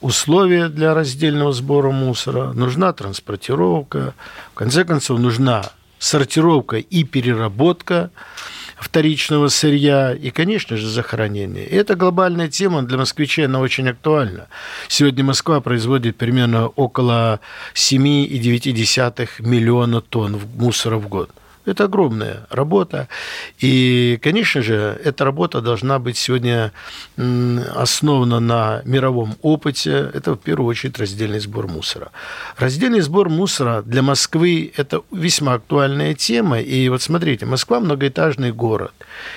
условия 0.00 0.68
для 0.68 0.94
раздельного 0.94 1.52
сбора 1.52 1.90
мусора, 1.90 2.52
нужна 2.52 2.92
транспортировка, 2.92 4.14
в 4.52 4.54
конце 4.54 4.84
концов, 4.84 5.18
нужна 5.18 5.70
сортировка 5.98 6.76
и 6.76 7.04
переработка 7.04 8.10
вторичного 8.84 9.48
сырья 9.48 10.12
и, 10.12 10.30
конечно 10.30 10.76
же, 10.76 10.88
захоронение. 10.88 11.66
И 11.66 11.74
это 11.74 11.94
глобальная 11.94 12.48
тема 12.48 12.82
для 12.82 12.98
москвичей, 12.98 13.46
она 13.46 13.60
очень 13.60 13.88
актуальна. 13.88 14.46
Сегодня 14.88 15.24
Москва 15.24 15.60
производит 15.60 16.16
примерно 16.16 16.68
около 16.68 17.40
7,9 17.74 19.28
миллиона 19.40 20.00
тонн 20.00 20.40
мусора 20.56 20.98
в 20.98 21.08
год– 21.08 21.30
это 21.66 21.84
огромная 21.84 22.46
работа. 22.50 23.08
И, 23.58 24.18
конечно 24.22 24.62
же, 24.62 25.00
эта 25.04 25.24
работа 25.24 25.60
должна 25.60 25.98
быть 25.98 26.16
сегодня 26.16 26.72
основана 27.16 28.40
на 28.40 28.82
мировом 28.84 29.36
опыте. 29.42 30.10
Это, 30.12 30.34
в 30.34 30.38
первую 30.38 30.68
очередь, 30.68 30.98
раздельный 30.98 31.40
сбор 31.40 31.68
мусора. 31.68 32.10
Раздельный 32.56 33.00
сбор 33.00 33.28
мусора 33.28 33.82
для 33.82 34.02
Москвы– 34.02 34.72
это 34.76 35.02
весьма 35.10 35.54
актуальная 35.54 36.14
тема. 36.14 36.60
И 36.60 36.88
вот 36.88 37.02
смотрите, 37.02 37.46
Москва– 37.46 37.80
многоэтажный 37.80 38.52
город. 38.52 38.92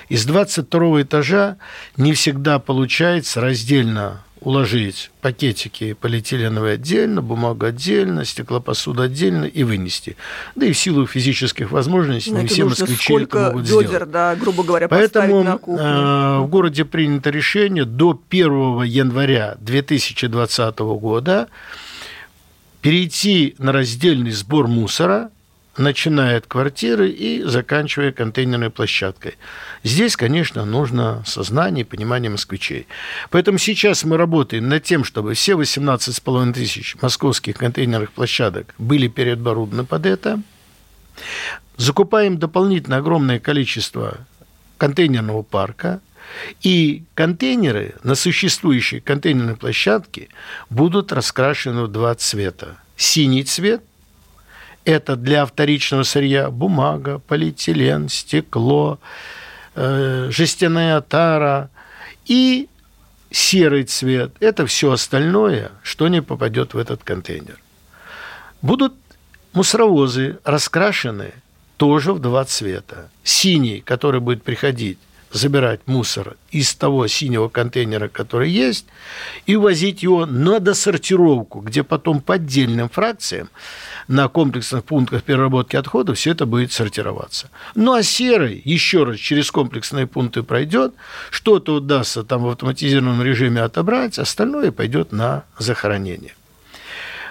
Из 0.09 0.25
22 0.25 1.01
этажа 1.03 1.57
не 1.95 2.13
всегда 2.13 2.59
получается 2.59 3.41
раздельно 3.41 4.21
уложить 4.47 5.11
пакетики 5.19 5.91
полиэтиленовые 5.91 6.75
отдельно, 6.75 7.21
бумагу 7.21 7.65
отдельно, 7.65 8.23
стеклопосуду 8.23 9.01
отдельно 9.01 9.43
и 9.43 9.63
вынести. 9.63 10.15
Да 10.55 10.65
и 10.65 10.71
в 10.71 10.77
силу 10.77 11.05
физических 11.05 11.69
возможностей 11.69 12.31
Но 12.31 12.43
не 12.43 12.47
все 12.47 12.63
москвичи 12.63 13.13
это 13.13 13.49
могут 13.49 13.65
ведер, 13.67 13.87
сделать. 13.87 14.11
да, 14.11 14.35
грубо 14.37 14.63
говоря, 14.63 14.87
Поэтому 14.87 15.43
на 15.43 15.57
кухню. 15.57 15.85
Э, 15.85 16.39
в 16.39 16.47
городе 16.47 16.85
принято 16.85 17.29
решение 17.29 17.83
до 17.83 18.17
1 18.29 18.83
января 18.83 19.57
2020 19.59 20.79
года 20.79 21.49
перейти 22.79 23.53
на 23.57 23.73
раздельный 23.73 24.31
сбор 24.31 24.69
мусора 24.69 25.29
начиная 25.77 26.37
от 26.37 26.47
квартиры 26.47 27.09
и 27.09 27.43
заканчивая 27.43 28.11
контейнерной 28.11 28.69
площадкой. 28.69 29.35
Здесь, 29.83 30.15
конечно, 30.15 30.65
нужно 30.65 31.23
сознание 31.25 31.83
и 31.83 31.87
понимание 31.87 32.29
москвичей. 32.29 32.87
Поэтому 33.29 33.57
сейчас 33.57 34.03
мы 34.03 34.17
работаем 34.17 34.67
над 34.67 34.83
тем, 34.83 35.03
чтобы 35.03 35.33
все 35.33 35.53
18,5 35.53 36.53
тысяч 36.53 36.95
московских 37.01 37.57
контейнерных 37.57 38.11
площадок 38.11 38.73
были 38.77 39.07
переоборудованы 39.07 39.85
под 39.85 40.05
это. 40.05 40.41
Закупаем 41.77 42.37
дополнительно 42.37 42.97
огромное 42.97 43.39
количество 43.39 44.17
контейнерного 44.77 45.43
парка, 45.43 46.01
и 46.61 47.03
контейнеры 47.13 47.95
на 48.03 48.13
существующей 48.15 48.99
контейнерной 48.99 49.55
площадке 49.55 50.27
будут 50.69 51.13
раскрашены 51.13 51.83
в 51.83 51.87
два 51.87 52.13
цвета. 52.15 52.77
Синий 52.97 53.43
цвет– 53.43 53.81
это 54.87 55.17
для 55.17 55.45
вторичного 55.45 56.03
сырья 56.03 56.49
бумага, 56.49 57.19
полиэтилен, 57.19 58.07
стекло, 58.07 58.99
э, 59.75 60.29
жестяная 60.31 61.01
тара 61.01 61.69
и 62.25 62.69
серый 63.29 63.83
цвет. 63.83 64.31
Это 64.39 64.65
все 64.65 64.93
остальное, 64.93 65.71
что 65.83 66.07
не 66.07 66.21
попадет 66.21 66.73
в 66.73 66.77
этот 66.77 67.03
контейнер. 67.03 67.59
Будут 68.61 68.93
Мусоровозы 69.53 70.37
раскрашены 70.43 71.33
тоже 71.77 72.13
в 72.13 72.19
два 72.19 72.45
цвета. 72.45 73.09
Синий, 73.23 73.81
который 73.81 74.19
будет 74.19 74.43
приходить 74.43 74.99
забирать 75.31 75.81
мусор 75.85 76.37
из 76.51 76.73
того 76.75 77.07
синего 77.07 77.49
контейнера, 77.49 78.07
который 78.07 78.49
есть, 78.49 78.85
и 79.45 79.55
увозить 79.55 80.03
его 80.03 80.25
на 80.25 80.59
досортировку, 80.59 81.59
где 81.59 81.83
потом 81.83 82.21
по 82.21 82.35
отдельным 82.35 82.89
фракциям 82.89 83.49
на 84.07 84.27
комплексных 84.29 84.83
пунктах 84.83 85.23
переработки 85.23 85.75
отходов 85.75 86.17
все 86.17 86.31
это 86.31 86.45
будет 86.45 86.71
сортироваться. 86.71 87.49
Ну 87.75 87.93
а 87.93 88.03
серый 88.03 88.61
еще 88.63 89.03
раз 89.03 89.17
через 89.17 89.51
комплексные 89.51 90.07
пункты 90.07 90.43
пройдет, 90.43 90.93
что-то 91.29 91.75
удастся 91.75 92.23
там 92.23 92.43
в 92.43 92.49
автоматизированном 92.49 93.21
режиме 93.21 93.61
отобрать, 93.61 94.17
остальное 94.17 94.71
пойдет 94.71 95.11
на 95.11 95.43
захоронение. 95.59 96.33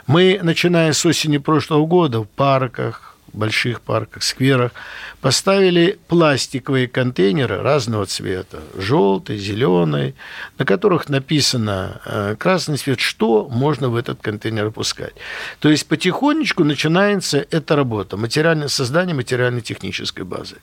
Мы, 0.07 0.39
начиная 0.41 0.93
с 0.93 1.05
осени 1.05 1.39
прошлого 1.39 1.85
года, 1.85 2.21
в 2.21 2.29
парках, 2.29 3.16
больших 3.37 3.81
парках, 3.81 4.23
скверах, 4.23 4.73
поставили 5.21 5.99
пластиковые 6.09 6.89
контейнеры 6.89 7.63
разного 7.63 8.07
цвета, 8.07 8.61
желтый, 8.77 9.39
зеленый, 9.39 10.15
на 10.59 10.65
которых 10.65 11.09
написано 11.09 12.01
э, 12.05 12.37
красный 12.39 12.77
цвет, 12.77 13.01
что 13.01 13.49
можно 13.49 13.89
в 13.89 13.97
этот 13.97 14.21
контейнер 14.21 14.67
опускать. 14.67 15.15
То 15.61 15.69
есть 15.69 15.87
потихонечку 15.87 16.65
начинается 16.65 17.47
эта 17.51 17.77
работа, 17.77 18.17
материальное 18.17 18.69
создание 18.69 19.15
материально-технической 19.15 20.25
базы. 20.25 20.57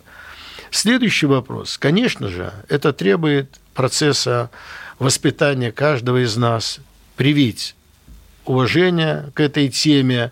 Следующий 0.71 1.27
вопрос. 1.27 1.77
Конечно 1.77 2.29
же, 2.29 2.51
это 2.67 2.93
требует 2.93 3.59
процесса 3.73 4.49
воспитания 4.97 5.71
каждого 5.71 6.23
из 6.23 6.35
нас, 6.35 6.79
привить 7.15 7.75
уважение 8.45 9.31
к 9.33 9.39
этой 9.39 9.69
теме, 9.69 10.31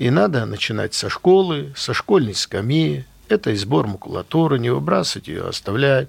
и 0.00 0.08
надо 0.08 0.46
начинать 0.46 0.94
со 0.94 1.10
школы, 1.10 1.74
со 1.76 1.92
школьной 1.92 2.34
скамьи. 2.34 3.04
Это 3.28 3.50
и 3.50 3.54
сбор 3.54 3.86
макулатуры, 3.86 4.58
не 4.58 4.70
выбрасывать 4.70 5.28
ее, 5.28 5.42
оставлять. 5.42 6.08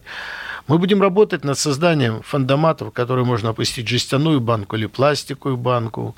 Мы 0.68 0.78
будем 0.78 1.02
работать 1.02 1.44
над 1.44 1.60
созданием 1.60 2.22
фандоматов, 2.22 2.88
в 2.88 2.92
которые 2.92 3.26
можно 3.26 3.50
опустить 3.50 3.90
жестяную 3.90 4.40
банку 4.40 4.78
или 4.78 4.86
пластиковую 4.86 5.58
банку 5.58 6.16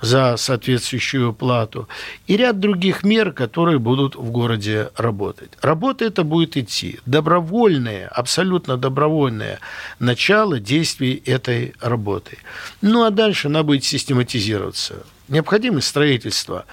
за 0.00 0.36
соответствующую 0.36 1.32
плату, 1.32 1.88
и 2.28 2.36
ряд 2.36 2.60
других 2.60 3.02
мер, 3.02 3.32
которые 3.32 3.80
будут 3.80 4.14
в 4.14 4.30
городе 4.30 4.90
работать. 4.96 5.50
Работа 5.60 6.04
это 6.04 6.22
будет 6.22 6.56
идти. 6.56 7.00
Добровольное, 7.04 8.06
абсолютно 8.06 8.76
добровольное 8.76 9.58
начало 9.98 10.60
действий 10.60 11.20
этой 11.26 11.74
работы. 11.80 12.38
Ну 12.80 13.02
а 13.02 13.10
дальше 13.10 13.48
она 13.48 13.64
будет 13.64 13.82
систематизироваться. 13.82 15.02
Необходимость 15.26 15.88
строительства 15.88 16.64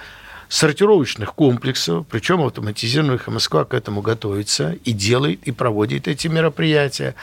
сортировочных 0.48 1.34
комплексов, 1.34 2.06
причем 2.08 2.42
автоматизированных, 2.42 3.28
и 3.28 3.30
Москва 3.30 3.64
к 3.64 3.74
этому 3.74 4.00
готовится 4.00 4.76
и 4.84 4.92
делает, 4.92 5.40
и 5.44 5.52
проводит 5.52 6.08
эти 6.08 6.28
мероприятия. 6.28 7.14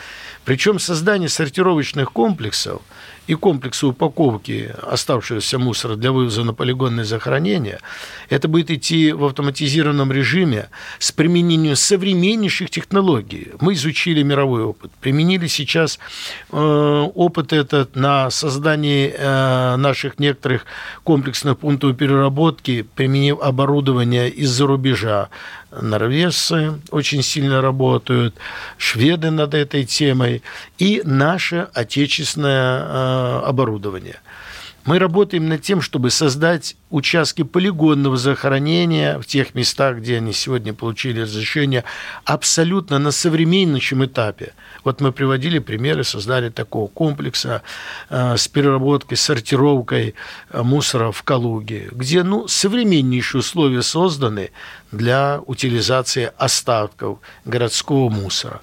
Причем 0.46 0.80
создание 0.80 1.30
сортировочных 1.30 2.12
комплексов– 2.12 2.82
и 3.28 3.36
комплексы 3.36 3.88
упаковки 3.88 4.74
оставшегося 4.82 5.60
мусора 5.60 5.96
для 5.96 6.12
вывоза 6.12 6.44
на 6.44 6.54
полигонное 6.54 7.06
захоронение, 7.06 7.80
это 8.30 8.48
будет 8.48 8.70
идти 8.72 9.12
в 9.12 9.26
автоматизированном 9.26 10.12
режиме 10.12 10.70
с 11.00 11.12
применением 11.12 11.76
современнейших 11.76 12.70
технологий. 12.70 13.52
Мы 13.62 13.74
изучили 13.74 14.24
мировой 14.24 14.64
опыт, 14.64 14.92
применили 15.00 15.48
сейчас 15.48 16.00
э, 16.52 17.08
опыт 17.16 17.54
этот 17.54 17.96
на 17.96 18.30
создании 18.30 19.14
э, 19.16 19.76
наших 19.78 20.20
некоторых 20.20 20.66
комплексных 21.04 21.58
пунктов 21.58 21.96
переработки, 21.96 22.86
применив 22.96 23.40
оборудование 23.40 24.30
из-за 24.30 24.66
рубежа, 24.66 25.30
норвежцы 25.82 26.80
очень 26.92 27.24
сильно 27.24 27.62
работают, 27.62 28.36
шведы 28.78 29.32
над 29.32 29.54
этой 29.54 29.86
темой 29.86 30.44
и 30.78 31.02
наше 31.04 31.68
отечественное 31.74 32.80
э, 32.80 33.42
оборудование. 33.46 34.20
Мы 34.86 35.00
работаем 35.00 35.48
над 35.48 35.62
тем, 35.62 35.82
чтобы 35.82 36.10
создать 36.10 36.76
участки 36.90 37.44
полигонного 37.44 38.18
захоронения 38.18 39.18
в 39.18 39.26
тех 39.26 39.56
местах, 39.56 40.00
где 40.00 40.18
они 40.18 40.34
сегодня 40.34 40.74
получили 40.74 41.22
разрешение, 41.22 41.86
абсолютно 42.26 43.00
на 43.00 43.12
современнейшем 43.12 44.04
этапе. 44.04 44.54
Вот 44.84 45.00
мы 45.00 45.14
приводили 45.14 45.60
примеры, 45.60 46.04
создали 46.04 46.50
такого 46.50 46.88
комплекса 46.88 47.62
э, 48.10 48.36
с 48.36 48.50
переработкой, 48.50 49.18
сортировкой 49.18 50.16
э, 50.50 50.62
мусора 50.64 51.14
в 51.14 51.24
Калуге, 51.24 51.88
где 51.94 52.24
ну, 52.24 52.50
современнейшие 52.50 53.40
условия 53.40 53.84
созданы 53.84 54.52
для 54.92 55.40
утилизации 55.46 56.30
остатков 56.38 57.20
городского 57.46 58.10
мусора. 58.10 58.62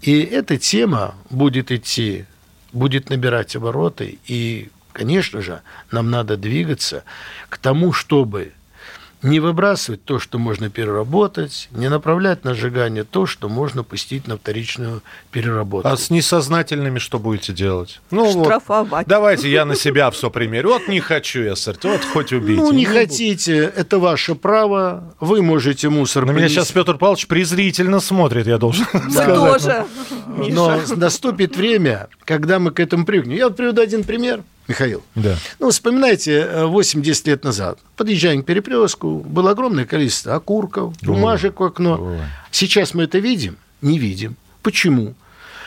И 0.00 0.22
эта 0.22 0.58
тема 0.58 1.14
будет 1.30 1.70
идти, 1.70 2.24
будет 2.72 3.10
набирать 3.10 3.54
обороты, 3.54 4.18
и 4.26 4.68
Конечно 4.92 5.40
же, 5.40 5.62
нам 5.90 6.10
надо 6.10 6.36
двигаться 6.36 7.04
к 7.48 7.58
тому, 7.58 7.92
чтобы 7.92 8.52
не 9.22 9.38
выбрасывать 9.40 10.04
то, 10.04 10.18
что 10.18 10.38
можно 10.38 10.68
переработать, 10.68 11.68
не 11.70 11.88
направлять 11.88 12.44
на 12.44 12.54
сжигание 12.54 13.04
то, 13.04 13.26
что 13.26 13.48
можно 13.48 13.84
пустить 13.84 14.26
на 14.26 14.36
вторичную 14.36 15.02
переработку. 15.30 15.88
А 15.88 15.96
с 15.96 16.10
несознательными 16.10 16.98
что 16.98 17.18
будете 17.18 17.52
делать? 17.52 18.00
Ну, 18.10 18.44
Штрафовать. 18.44 18.90
Вот, 18.90 19.06
давайте 19.06 19.48
я 19.50 19.64
на 19.64 19.76
себя 19.76 20.10
все 20.10 20.30
примерю. 20.30 20.70
Вот 20.70 20.88
не 20.88 21.00
хочу 21.00 21.42
я 21.42 21.56
сортировать, 21.56 22.02
вот 22.04 22.12
хоть 22.12 22.32
убейте. 22.32 22.60
Ну, 22.62 22.72
не, 22.72 22.78
не 22.78 22.84
хотите, 22.84 23.66
буду. 23.66 23.80
это 23.80 23.98
ваше 23.98 24.34
право. 24.34 25.14
Вы 25.20 25.42
можете 25.42 25.88
мусор 25.88 26.26
На 26.26 26.32
меня 26.32 26.48
сейчас 26.48 26.72
Петр 26.72 26.98
Павлович 26.98 27.26
презрительно 27.28 28.00
смотрит, 28.00 28.46
я 28.46 28.58
должен 28.58 28.86
да. 28.92 29.10
сказать. 29.10 29.62
тоже, 29.62 29.86
Но 30.26 30.80
наступит 30.96 31.56
время, 31.56 32.08
когда 32.24 32.58
мы 32.58 32.72
к 32.72 32.80
этому 32.80 33.04
привыкнем. 33.04 33.36
Я 33.36 33.48
вот 33.48 33.56
приведу 33.56 33.80
один 33.80 34.02
пример. 34.02 34.42
Михаил. 34.68 35.02
Да. 35.14 35.36
Ну, 35.58 35.70
вспоминайте, 35.70 36.48
8-10 36.64 37.26
лет 37.26 37.44
назад 37.44 37.78
подъезжаем 37.96 38.42
к 38.42 38.46
перекрестку, 38.46 39.18
было 39.18 39.50
огромное 39.50 39.86
количество 39.86 40.34
окурков, 40.34 40.94
бумажек 41.02 41.60
в 41.60 41.64
окно. 41.64 41.98
Ой. 42.00 42.18
Сейчас 42.50 42.94
мы 42.94 43.04
это 43.04 43.18
видим? 43.18 43.56
Не 43.80 43.98
видим. 43.98 44.36
Почему? 44.62 45.14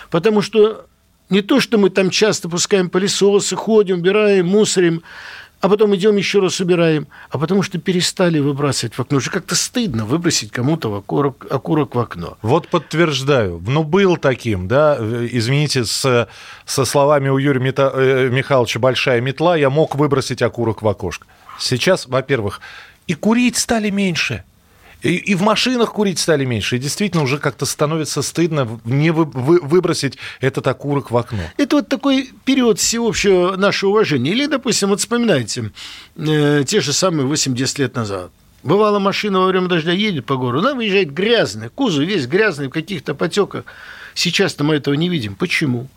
Потому 0.10 0.42
что 0.42 0.86
не 1.30 1.42
то, 1.42 1.60
что 1.60 1.78
мы 1.78 1.90
там 1.90 2.10
часто 2.10 2.48
пускаем 2.48 2.90
пылесосы, 2.90 3.56
ходим, 3.56 3.98
убираем, 3.98 4.48
мусорим, 4.48 5.04
а 5.66 5.70
потом 5.70 5.96
идем 5.96 6.16
еще 6.16 6.42
раз 6.42 6.60
убираем, 6.60 7.08
а 7.32 7.40
потому 7.40 7.64
что 7.64 7.80
перестали 7.80 8.38
выбрасывать 8.38 8.94
в 8.94 9.00
окно. 9.00 9.18
Уже 9.18 9.32
как-то 9.32 9.56
стыдно 9.56 10.06
выбросить 10.06 10.52
кому-то 10.52 10.96
окурок, 10.96 11.48
окурок 11.50 11.96
в 11.96 12.00
окно. 12.00 12.38
Вот 12.44 12.68
подтверждаю. 12.68 13.60
Ну, 13.66 13.84
был 13.84 14.18
таким, 14.18 14.68
да, 14.68 14.96
извините, 15.00 15.84
с, 15.84 16.30
со 16.66 16.86
словами 16.86 17.30
у 17.30 17.40
Юрия 17.40 17.60
Мета, 17.60 17.92
э, 17.96 18.30
Михайловича 18.30 18.80
«большая 18.80 19.22
метла» 19.22 19.58
я 19.58 19.72
мог 19.72 19.96
выбросить 19.96 20.44
окурок 20.44 20.84
в 20.84 20.88
окошко. 20.88 21.26
Сейчас, 21.58 22.06
во-первых, 22.06 22.62
и 23.08 23.16
курить 23.16 23.58
стали 23.58 23.90
меньше– 23.90 24.44
и, 25.06 25.16
и 25.18 25.36
в 25.36 25.42
машинах 25.42 25.94
курить 25.94 26.20
стали 26.20 26.46
меньше. 26.46 26.76
И 26.78 26.80
действительно 26.80 27.24
уже 27.24 27.38
как-то 27.38 27.66
становится 27.66 28.22
стыдно 28.22 28.80
не 28.86 29.12
вы, 29.12 29.26
вы, 29.26 29.60
выбросить 29.60 30.18
этот 30.42 30.66
окурок 30.68 31.12
в 31.12 31.18
окно. 31.18 31.44
Это 31.58 31.78
вот 31.78 31.90
такой 31.90 32.32
период 32.44 32.80
всеобщего 32.80 33.56
нашего 33.56 33.92
уважения. 33.92 34.32
Или, 34.32 34.48
допустим, 34.48 34.90
вот 34.90 35.00
вспоминайте 35.00 35.72
э, 36.16 36.64
те 36.66 36.82
же 36.82 36.92
самые 36.92 37.28
80 37.28 37.80
лет 37.80 37.96
назад. 37.96 38.32
Бывало, 38.64 38.98
машина 38.98 39.42
во 39.42 39.46
время 39.46 39.68
дождя 39.68 39.92
едет 39.92 40.26
по 40.26 40.38
городу, 40.38 40.68
она 40.68 40.76
выезжает 40.76 41.14
грязная, 41.14 41.70
кузов 41.70 42.04
весь 42.04 42.26
грязный, 42.26 42.68
в 42.68 42.72
каких-то 42.72 43.14
потеках. 43.14 43.66
Сейчас-то 44.16 44.64
мы 44.64 44.76
этого 44.76 44.96
не 44.96 45.08
видим. 45.08 45.36
Почему? 45.36 45.88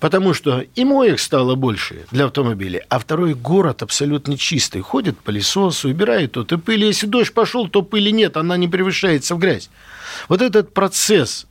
Потому 0.00 0.32
что 0.32 0.64
и 0.74 0.84
моих 0.84 1.20
стало 1.20 1.54
больше 1.54 2.06
для 2.10 2.24
автомобилей, 2.24 2.80
а 2.88 2.98
второй 2.98 3.34
город 3.34 3.82
абсолютно 3.82 4.38
чистый. 4.38 4.80
Ходит 4.80 5.18
пылесос, 5.18 5.84
убирает 5.84 6.32
тут 6.32 6.52
и 6.52 6.56
пыль. 6.56 6.84
Если 6.84 7.06
дождь 7.06 7.34
пошел, 7.34 7.68
то 7.68 7.82
пыли 7.82 8.10
нет, 8.10 8.38
она 8.38 8.56
не 8.56 8.66
превышается 8.66 9.34
в 9.34 9.38
грязь. 9.38 9.68
Вот 10.28 10.40
этот 10.40 10.72
процесс 10.72 11.46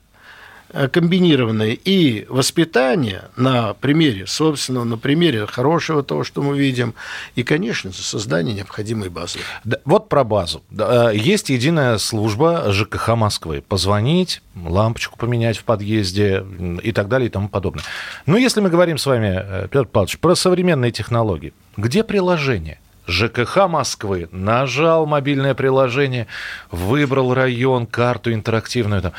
комбинированное 0.91 1.71
и 1.71 2.25
воспитание 2.29 3.23
на 3.35 3.73
примере 3.73 4.27
собственного, 4.27 4.83
на 4.83 4.97
примере 4.97 5.45
хорошего 5.45 6.03
того, 6.03 6.23
что 6.23 6.41
мы 6.41 6.57
видим, 6.57 6.93
и, 7.35 7.43
конечно, 7.43 7.91
создание 7.91 8.53
необходимой 8.55 9.09
базы. 9.09 9.39
Да, 9.63 9.77
вот 9.85 10.09
про 10.09 10.23
базу. 10.23 10.63
Э, 10.77 11.11
есть 11.13 11.49
единая 11.49 11.97
служба 11.97 12.71
ЖКХ 12.71 13.09
Москвы. 13.15 13.63
Позвонить, 13.67 14.41
лампочку 14.55 15.17
поменять 15.17 15.57
в 15.57 15.63
подъезде 15.63 16.45
и 16.83 16.91
так 16.91 17.07
далее 17.07 17.27
и 17.27 17.31
тому 17.31 17.49
подобное. 17.49 17.83
Но 18.25 18.37
если 18.37 18.61
мы 18.61 18.69
говорим 18.69 18.97
с 18.97 19.05
вами, 19.05 19.41
э, 19.43 19.67
Петр 19.71 19.87
Павлович, 19.87 20.19
про 20.19 20.35
современные 20.35 20.91
технологии, 20.91 21.53
где 21.77 22.03
приложение? 22.03 22.79
ЖКХ 23.07 23.67
Москвы, 23.67 24.29
нажал 24.31 25.07
мобильное 25.07 25.55
приложение, 25.55 26.27
выбрал 26.69 27.33
район, 27.33 27.87
карту 27.87 28.31
интерактивную. 28.31 29.01
Там. 29.01 29.13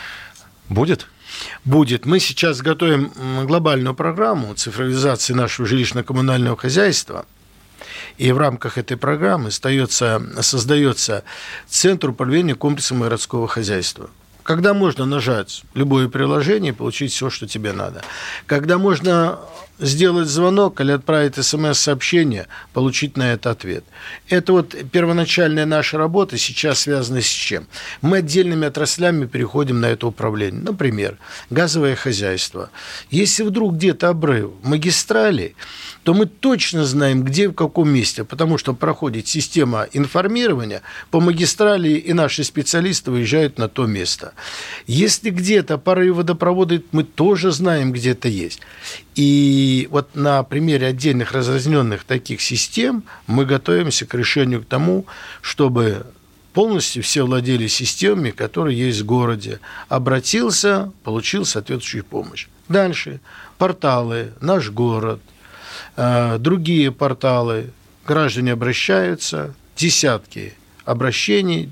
Будет? 0.68 1.08
Будет. 1.64 2.06
Мы 2.06 2.20
сейчас 2.20 2.60
готовим 2.60 3.12
глобальную 3.46 3.94
программу 3.94 4.54
цифровизации 4.54 5.32
нашего 5.32 5.66
жилищно-коммунального 5.66 6.56
хозяйства. 6.56 7.26
И 8.18 8.30
в 8.32 8.38
рамках 8.38 8.76
этой 8.76 8.96
программы 8.96 9.48
остается, 9.48 10.22
создается 10.42 11.24
Центр 11.68 12.10
управления 12.10 12.54
комплексом 12.54 13.00
городского 13.00 13.48
хозяйства 13.48 14.10
когда 14.42 14.74
можно 14.74 15.04
нажать 15.06 15.62
любое 15.74 16.08
приложение 16.08 16.72
и 16.72 16.76
получить 16.76 17.12
все, 17.12 17.30
что 17.30 17.46
тебе 17.46 17.72
надо. 17.72 18.02
Когда 18.46 18.78
можно 18.78 19.38
сделать 19.80 20.28
звонок 20.28 20.80
или 20.80 20.92
отправить 20.92 21.36
смс-сообщение, 21.36 22.46
получить 22.72 23.16
на 23.16 23.32
это 23.32 23.50
ответ. 23.50 23.84
Это 24.28 24.52
вот 24.52 24.74
первоначальная 24.92 25.66
наша 25.66 25.98
работа 25.98 26.38
сейчас 26.38 26.80
связана 26.80 27.20
с 27.20 27.26
чем? 27.26 27.66
Мы 28.02 28.18
отдельными 28.18 28.66
отраслями 28.66 29.26
переходим 29.26 29.80
на 29.80 29.86
это 29.86 30.06
управление. 30.06 30.62
Например, 30.62 31.16
газовое 31.48 31.96
хозяйство. 31.96 32.70
Если 33.10 33.42
вдруг 33.42 33.74
где-то 33.74 34.10
обрыв 34.10 34.50
магистрали, 34.62 35.56
то 36.02 36.14
мы 36.14 36.26
точно 36.26 36.84
знаем, 36.84 37.22
где, 37.22 37.48
в 37.48 37.52
каком 37.52 37.90
месте, 37.90 38.24
потому 38.24 38.58
что 38.58 38.72
проходит 38.74 39.28
система 39.28 39.86
информирования 39.92 40.82
по 41.10 41.20
магистрали, 41.20 41.90
и 41.90 42.12
наши 42.12 42.42
специалисты 42.44 43.10
выезжают 43.10 43.58
на 43.58 43.68
то 43.68 43.86
место. 43.86 44.32
Если 44.86 45.30
где-то 45.30 45.78
порыв 45.78 46.16
водопровода, 46.16 46.80
мы 46.92 47.04
тоже 47.04 47.52
знаем, 47.52 47.92
где 47.92 48.10
это 48.12 48.28
есть. 48.28 48.60
И 49.14 49.88
вот 49.90 50.14
на 50.14 50.42
примере 50.42 50.86
отдельных 50.86 51.32
разразненных 51.32 52.04
таких 52.04 52.40
систем 52.40 53.04
мы 53.26 53.44
готовимся 53.44 54.06
к 54.06 54.14
решению 54.14 54.62
к 54.62 54.66
тому, 54.66 55.04
чтобы 55.42 56.06
полностью 56.52 57.02
все 57.02 57.24
владели 57.24 57.66
системами, 57.66 58.30
которые 58.30 58.78
есть 58.78 59.00
в 59.00 59.06
городе. 59.06 59.60
Обратился, 59.88 60.92
получил 61.04 61.44
соответствующую 61.44 62.04
помощь. 62.04 62.48
Дальше. 62.68 63.20
Порталы, 63.58 64.32
наш 64.40 64.70
город, 64.70 65.20
другие 66.38 66.92
порталы. 66.92 67.70
Граждане 68.06 68.52
обращаются, 68.52 69.54
десятки 69.76 70.54
обращений, 70.84 71.70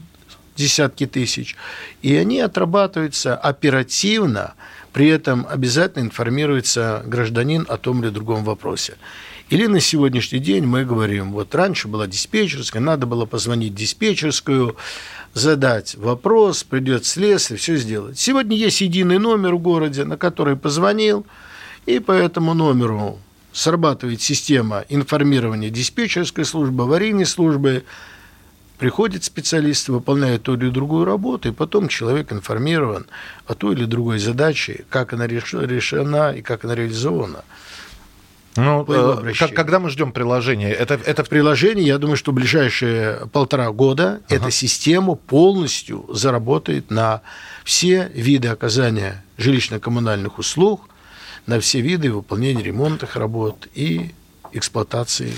десятки 0.57 1.07
тысяч, 1.07 1.57
и 2.03 2.15
они 2.15 2.41
отрабатываются 2.41 3.37
оперативно– 3.37 4.55
при 4.93 5.09
этом 5.09 5.47
обязательно 5.49 6.03
информируется 6.03 7.03
гражданин 7.07 7.65
о 7.69 7.77
том 7.77 8.03
или 8.03 8.11
другом 8.11 8.43
вопросе. 8.43 8.97
Или 9.49 9.67
на 9.67 9.79
сегодняшний 9.79 10.41
день 10.41 10.65
мы 10.65 10.85
говорим, 10.85 11.33
вот 11.33 11.55
раньше 11.55 11.87
была 11.87 12.09
диспетчерская, 12.09 12.83
надо 12.83 13.07
было 13.07 13.25
позвонить 13.25 13.75
в 13.75 13.77
диспетчерскую, 13.77 14.77
задать 15.35 15.95
вопрос, 15.95 16.65
придет 16.65 17.07
слесарь, 17.07 17.59
все 17.59 17.77
сделать. 17.77 18.19
Сегодня 18.19 18.57
есть 18.57 18.81
единый 18.81 19.19
номер 19.19 19.55
в 19.55 19.61
городе, 19.61 20.05
на 20.05 20.17
который 20.17 20.57
позвонил, 20.57 21.25
и 21.87 22.01
по 22.01 22.13
этому 22.13 22.55
номеру 22.55 23.21
срабатывает 23.53 24.21
система 24.21 24.85
информирования 24.89 25.71
диспетчерской 25.71 26.45
службы, 26.45 26.85
аварийной 26.85 27.27
службы, 27.27 27.85
Приходит 28.79 29.25
специалист, 29.25 29.89
выполняет 29.89 30.45
ту 30.45 30.55
или 30.55 30.71
другую 30.71 31.05
работу, 31.05 31.49
и 31.49 31.53
потом 31.53 31.89
человек 31.89 32.33
информирован 32.33 33.07
о 33.49 33.55
той 33.55 33.75
или 33.75 33.85
другой 33.85 34.21
задаче, 34.21 34.85
как 34.89 35.13
она 35.13 35.27
решена 35.27 36.31
и 36.31 36.43
как 36.43 36.65
она 36.65 36.77
реализована. 36.77 37.45
Ну, 38.55 38.85
э, 38.89 39.33
как, 39.37 39.53
когда 39.53 39.81
мы 39.81 39.91
ждем 39.91 40.13
приложение? 40.13 40.73
Это, 40.73 40.95
это 40.95 41.25
в 41.25 41.29
приложении, 41.29 41.85
я 41.85 41.99
думаю, 41.99 42.17
что 42.17 42.31
в 42.31 42.35
ближайшие 42.35 43.27
полтора 43.33 43.71
года 43.73 44.21
ага. 44.27 44.37
эта 44.37 44.51
система 44.53 45.17
полностью 45.17 46.07
заработает 46.13 46.91
на 46.91 47.23
все 47.65 48.11
виды 48.15 48.47
оказания 48.49 49.25
жилищно-коммунальных 49.39 50.39
услуг, 50.39 50.89
на 51.49 51.61
все 51.61 51.81
виды 51.81 52.13
выполнения 52.13 52.63
ремонтных 52.63 53.17
работ 53.17 53.69
и 53.75 54.11
эксплуатации 54.53 55.33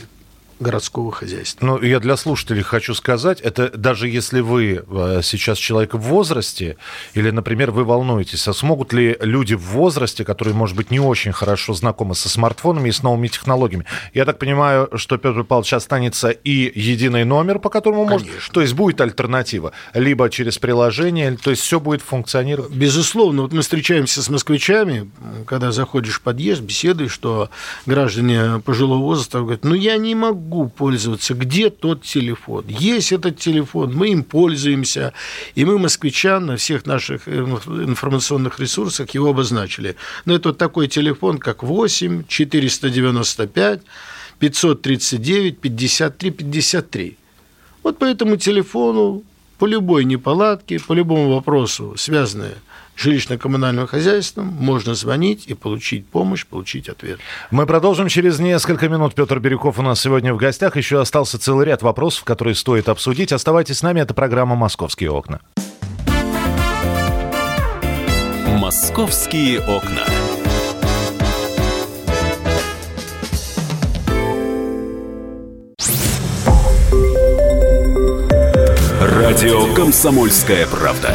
городского 0.60 1.10
хозяйства. 1.10 1.64
Ну, 1.64 1.82
я 1.82 1.98
для 2.00 2.16
слушателей 2.16 2.62
хочу 2.62 2.94
сказать, 2.94 3.40
это 3.40 3.70
даже 3.76 4.08
если 4.08 4.40
вы 4.40 4.84
э, 4.86 5.20
сейчас 5.22 5.58
человек 5.58 5.94
в 5.94 5.98
возрасте, 5.98 6.76
или, 7.14 7.30
например, 7.30 7.70
вы 7.70 7.84
волнуетесь, 7.84 8.46
а 8.46 8.52
смогут 8.52 8.92
ли 8.92 9.16
люди 9.20 9.54
в 9.54 9.62
возрасте, 9.62 10.24
которые, 10.24 10.54
может 10.54 10.76
быть, 10.76 10.90
не 10.90 11.00
очень 11.00 11.32
хорошо 11.32 11.72
знакомы 11.72 12.14
со 12.14 12.28
смартфонами 12.28 12.90
и 12.90 12.92
с 12.92 13.02
новыми 13.02 13.28
технологиями, 13.28 13.86
я 14.12 14.24
так 14.24 14.38
понимаю, 14.38 14.90
что 14.96 15.16
Петр 15.16 15.44
Павлович 15.44 15.72
останется 15.72 16.28
и 16.28 16.70
единый 16.78 17.24
номер, 17.24 17.58
по 17.58 17.70
которому 17.70 18.04
может... 18.04 18.28
То 18.52 18.60
есть 18.60 18.74
будет 18.74 19.00
альтернатива, 19.00 19.72
либо 19.94 20.28
через 20.28 20.58
приложение, 20.58 21.36
то 21.36 21.50
есть 21.50 21.62
все 21.62 21.80
будет 21.80 22.02
функционировать? 22.02 22.72
Безусловно. 22.72 23.42
Вот 23.42 23.52
мы 23.52 23.62
встречаемся 23.62 24.22
с 24.22 24.28
москвичами, 24.28 25.10
когда 25.46 25.72
заходишь 25.72 26.16
в 26.16 26.20
подъезд, 26.20 26.60
беседуешь, 26.60 27.12
что 27.12 27.48
граждане 27.86 28.60
пожилого 28.60 28.98
возраста 28.98 29.38
говорят, 29.38 29.64
ну, 29.64 29.74
я 29.74 29.96
не 29.96 30.14
могу 30.14 30.49
могу 30.50 30.68
пользоваться, 30.68 31.34
где 31.34 31.70
тот 31.70 32.02
телефон. 32.02 32.64
Есть 32.68 33.12
этот 33.12 33.38
телефон, 33.38 33.94
мы 33.94 34.08
им 34.08 34.24
пользуемся, 34.24 35.12
и 35.54 35.64
мы, 35.64 35.78
москвичан, 35.78 36.46
на 36.46 36.56
всех 36.56 36.86
наших 36.86 37.28
информационных 37.28 38.58
ресурсах 38.58 39.10
его 39.10 39.30
обозначили. 39.30 39.94
Но 40.24 40.34
это 40.34 40.48
вот 40.48 40.58
такой 40.58 40.88
телефон, 40.88 41.38
как 41.38 41.62
8 41.62 42.24
495 42.26 43.80
539 44.40 45.58
53 45.58 46.30
53. 46.30 47.16
Вот 47.82 47.98
по 47.98 48.04
этому 48.04 48.36
телефону, 48.36 49.22
по 49.58 49.66
любой 49.66 50.04
неполадке, 50.04 50.80
по 50.80 50.94
любому 50.94 51.34
вопросу, 51.34 51.94
связанное 51.96 52.54
жилищно-коммунальным 53.00 53.86
хозяйством, 53.86 54.46
можно 54.46 54.94
звонить 54.94 55.46
и 55.46 55.54
получить 55.54 56.06
помощь, 56.06 56.46
получить 56.46 56.88
ответ. 56.88 57.18
Мы 57.50 57.66
продолжим 57.66 58.08
через 58.08 58.38
несколько 58.38 58.88
минут. 58.88 59.14
Петр 59.14 59.38
Бирюков 59.38 59.78
у 59.78 59.82
нас 59.82 60.00
сегодня 60.00 60.34
в 60.34 60.36
гостях. 60.36 60.76
Еще 60.76 61.00
остался 61.00 61.38
целый 61.38 61.66
ряд 61.66 61.82
вопросов, 61.82 62.24
которые 62.24 62.54
стоит 62.54 62.88
обсудить. 62.88 63.32
Оставайтесь 63.32 63.78
с 63.78 63.82
нами. 63.82 64.00
Это 64.00 64.14
программа 64.14 64.54
«Московские 64.54 65.10
окна». 65.10 65.40
«Московские 68.46 69.60
окна». 69.60 70.04
Радио 79.00 79.72
«Комсомольская 79.74 80.66
правда». 80.66 81.14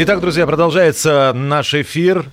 Итак, 0.00 0.20
друзья, 0.20 0.46
продолжается 0.46 1.32
наш 1.34 1.74
эфир. 1.74 2.30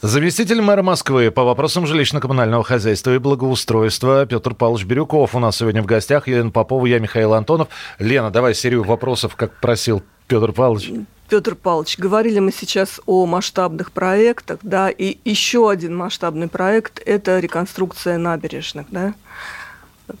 Заместитель 0.00 0.62
мэра 0.62 0.82
Москвы 0.82 1.30
по 1.30 1.44
вопросам 1.44 1.84
жилищно-коммунального 1.84 2.62
хозяйства 2.62 3.14
и 3.14 3.18
благоустройства 3.18 4.24
Петр 4.24 4.54
Павлович 4.54 4.86
Бирюков 4.86 5.34
у 5.34 5.38
нас 5.38 5.58
сегодня 5.58 5.82
в 5.82 5.84
гостях. 5.84 6.26
Елена 6.26 6.50
Попова, 6.50 6.86
я 6.86 7.00
Михаил 7.00 7.34
Антонов. 7.34 7.68
Лена, 7.98 8.30
давай 8.30 8.54
серию 8.54 8.82
вопросов, 8.82 9.36
как 9.36 9.60
просил 9.60 10.02
Петр 10.26 10.52
Павлович. 10.52 10.90
Петр 11.28 11.54
Павлович, 11.54 11.98
говорили 11.98 12.38
мы 12.38 12.50
сейчас 12.50 12.98
о 13.04 13.26
масштабных 13.26 13.92
проектах, 13.92 14.60
да, 14.62 14.88
и 14.88 15.18
еще 15.26 15.68
один 15.68 15.94
масштабный 15.94 16.48
проект– 16.48 16.98
это 17.04 17.40
реконструкция 17.40 18.16
набережных, 18.16 18.86
да. 18.88 19.12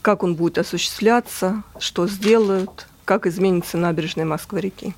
Как 0.02 0.22
он 0.22 0.34
будет 0.34 0.58
осуществляться, 0.58 1.62
что 1.78 2.06
сделают, 2.06 2.86
как 3.06 3.26
изменится 3.26 3.78
набережная 3.78 4.26
Москвы-реки? 4.26 4.94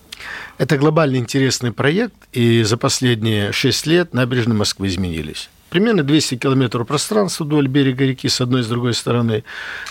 Это 0.58 0.76
глобально 0.76 1.16
интересный 1.16 1.72
проект, 1.72 2.14
и 2.32 2.62
за 2.62 2.76
последние 2.76 3.52
шесть 3.52 3.86
лет 3.86 4.14
набережные 4.14 4.56
Москвы 4.56 4.88
изменились 4.88 5.48
примерно 5.74 6.04
200 6.04 6.36
километров 6.36 6.86
пространства 6.86 7.42
вдоль 7.42 7.66
берега 7.66 8.04
реки 8.04 8.28
с 8.28 8.40
одной 8.40 8.60
и 8.60 8.62
с 8.62 8.68
другой 8.68 8.94
стороны. 8.94 9.42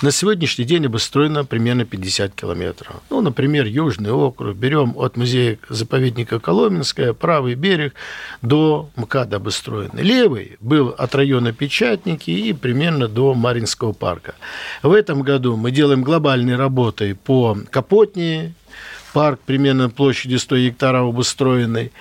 На 0.02 0.12
сегодняшний 0.12 0.64
день 0.64 0.86
обустроено 0.86 1.44
примерно 1.44 1.84
50 1.84 2.34
километров. 2.34 3.02
Ну, 3.10 3.20
например, 3.20 3.66
Южный 3.66 4.14
округ. 4.14 4.56
Берем 4.56 4.94
от 4.96 5.18
музея-заповедника 5.18 6.40
Коломенская, 6.40 7.12
правый 7.12 7.56
берег 7.56 7.96
до 8.42 8.90
МКАД 8.96 9.34
обустроен. 9.34 9.92
Левый 9.96 10.56
был 10.62 10.96
от 10.98 11.14
района 11.16 11.52
Печатники 11.52 12.32
и 12.32 12.54
примерно 12.54 13.10
до 13.10 13.34
Маринского 13.34 13.92
парка. 13.92 14.36
В 14.84 14.94
этом 14.94 15.22
году 15.22 15.58
мы 15.58 15.72
делаем 15.72 16.02
глобальные 16.02 16.56
работы 16.56 17.14
по 17.14 17.58
Капотне, 17.70 18.54
парк 19.14 19.40
примерно 19.46 19.90
площадью 19.90 20.40
100 20.40 20.58
гектаров 20.58 21.10
обустроенный. 21.10 21.92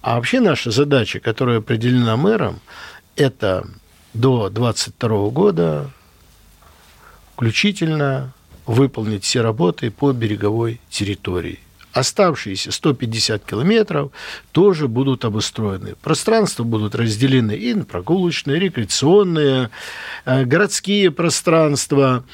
А 0.00 0.16
вообще 0.16 0.40
наша 0.40 0.70
задача, 0.70 1.20
которая 1.20 1.58
определена 1.58 2.16
мэром, 2.16 2.60
это 3.16 3.66
до 4.14 4.48
2022 4.48 5.30
года 5.30 5.90
включительно 7.34 8.32
выполнить 8.66 9.24
все 9.24 9.40
работы 9.42 9.90
по 9.90 10.12
береговой 10.12 10.80
территории. 10.88 11.58
Оставшиеся 11.92 12.70
150 12.70 13.44
километров 13.44 14.12
тоже 14.52 14.86
будут 14.86 15.24
обустроены. 15.24 15.96
Пространства 15.96 16.62
будут 16.62 16.94
разделены 16.94 17.52
и 17.52 17.74
на 17.74 17.84
прогулочные, 17.84 18.60
рекреационные, 18.60 19.70
э, 20.24 20.44
городские 20.44 21.10
пространства. 21.10 22.24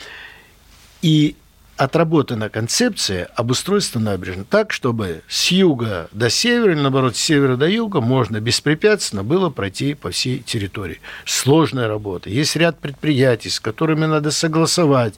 И 1.01 1.37
отработана 1.77 2.49
концепция 2.49 3.29
обустройства 3.35 3.99
набережной 3.99 4.45
так, 4.45 4.73
чтобы 4.73 5.23
с 5.29 5.51
юга 5.51 6.09
до 6.12 6.31
севера, 6.31 6.73
или 6.73 6.81
наоборот, 6.81 7.17
с 7.17 7.21
севера 7.21 7.57
до 7.57 7.69
юга 7.69 8.01
можно 8.01 8.41
беспрепятственно 8.41 9.23
было 9.25 9.51
пройти 9.51 9.95
по 9.95 10.11
всей 10.11 10.39
территории. 10.39 11.01
Сложная 11.25 11.89
работа. 11.89 12.31
Есть 12.31 12.57
ряд 12.57 12.79
предприятий, 12.79 13.51
с 13.51 13.61
которыми 13.61 14.07
надо 14.07 14.31
согласовать 14.31 15.15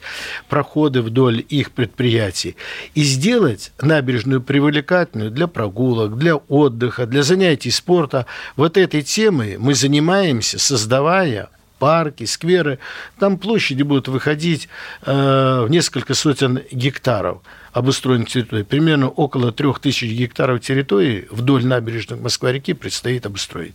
проходы 0.48 1.02
вдоль 1.02 1.44
их 1.48 1.72
предприятий 1.72 2.56
и 2.94 3.02
сделать 3.02 3.72
набережную 3.80 4.40
привлекательную 4.40 5.30
для 5.30 5.46
прогулок, 5.46 6.18
для 6.18 6.36
отдыха, 6.36 7.06
для 7.06 7.22
занятий 7.22 7.70
спорта. 7.70 8.26
Вот 8.56 8.76
этой 8.76 9.02
темой 9.02 9.58
мы 9.58 9.74
занимаемся, 9.74 10.58
создавая 10.58 11.50
парки, 11.78 12.24
скверы. 12.24 12.78
Там 13.18 13.38
площади 13.38 13.82
будут 13.82 14.08
выходить 14.08 14.68
э, 15.02 15.64
в 15.66 15.70
несколько 15.70 16.14
сотен 16.14 16.62
гектаров 16.70 17.38
обустроенных 17.72 18.28
территорий. 18.28 18.64
Примерно 18.64 19.08
около 19.08 19.52
трех 19.52 19.78
тысяч 19.78 20.10
гектаров 20.12 20.60
территории 20.60 21.26
вдоль 21.30 21.64
набережных 21.64 22.20
Москва-реки 22.20 22.72
предстоит 22.72 23.26
обустроить. 23.26 23.74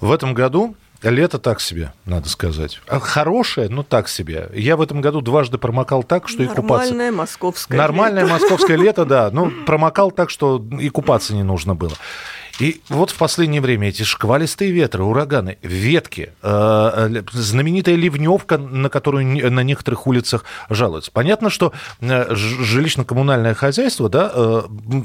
В 0.00 0.12
этом 0.12 0.34
году 0.34 0.76
Лето 1.02 1.38
так 1.38 1.60
себе, 1.60 1.92
надо 2.06 2.28
сказать. 2.28 2.80
А 2.88 2.98
хорошее, 2.98 3.68
но 3.68 3.84
так 3.84 4.08
себе. 4.08 4.50
Я 4.52 4.76
в 4.76 4.82
этом 4.82 5.00
году 5.00 5.20
дважды 5.20 5.56
промокал 5.56 6.02
так, 6.02 6.28
что 6.28 6.42
Нормальное 6.42 6.54
и 6.54 6.60
купаться... 6.60 6.90
Нормальное 6.90 7.12
московское 7.12 7.78
Нормальное 7.78 8.22
лето. 8.24 8.32
московское 8.32 8.76
лето, 8.76 9.04
да. 9.04 9.30
Ну, 9.30 9.52
промокал 9.66 10.10
так, 10.10 10.28
что 10.28 10.64
и 10.80 10.88
купаться 10.88 11.34
не 11.34 11.44
нужно 11.44 11.76
было. 11.76 11.92
И 12.58 12.80
вот 12.88 13.10
в 13.10 13.16
последнее 13.16 13.60
время 13.60 13.88
эти 13.88 14.02
шквалистые 14.02 14.72
ветры, 14.72 15.04
ураганы, 15.04 15.58
ветки, 15.62 16.32
э, 16.42 17.10
э, 17.14 17.22
знаменитая 17.30 17.94
ливневка, 17.94 18.58
на 18.58 18.88
которую 18.88 19.50
на 19.50 19.62
некоторых 19.62 20.08
улицах 20.08 20.44
жалуются. 20.68 21.12
Понятно, 21.12 21.50
что 21.50 21.72
э, 22.00 22.34
жилищно-коммунальное 22.34 23.54
хозяйство 23.54 24.08
да, 24.08 24.32
э, 24.34 24.62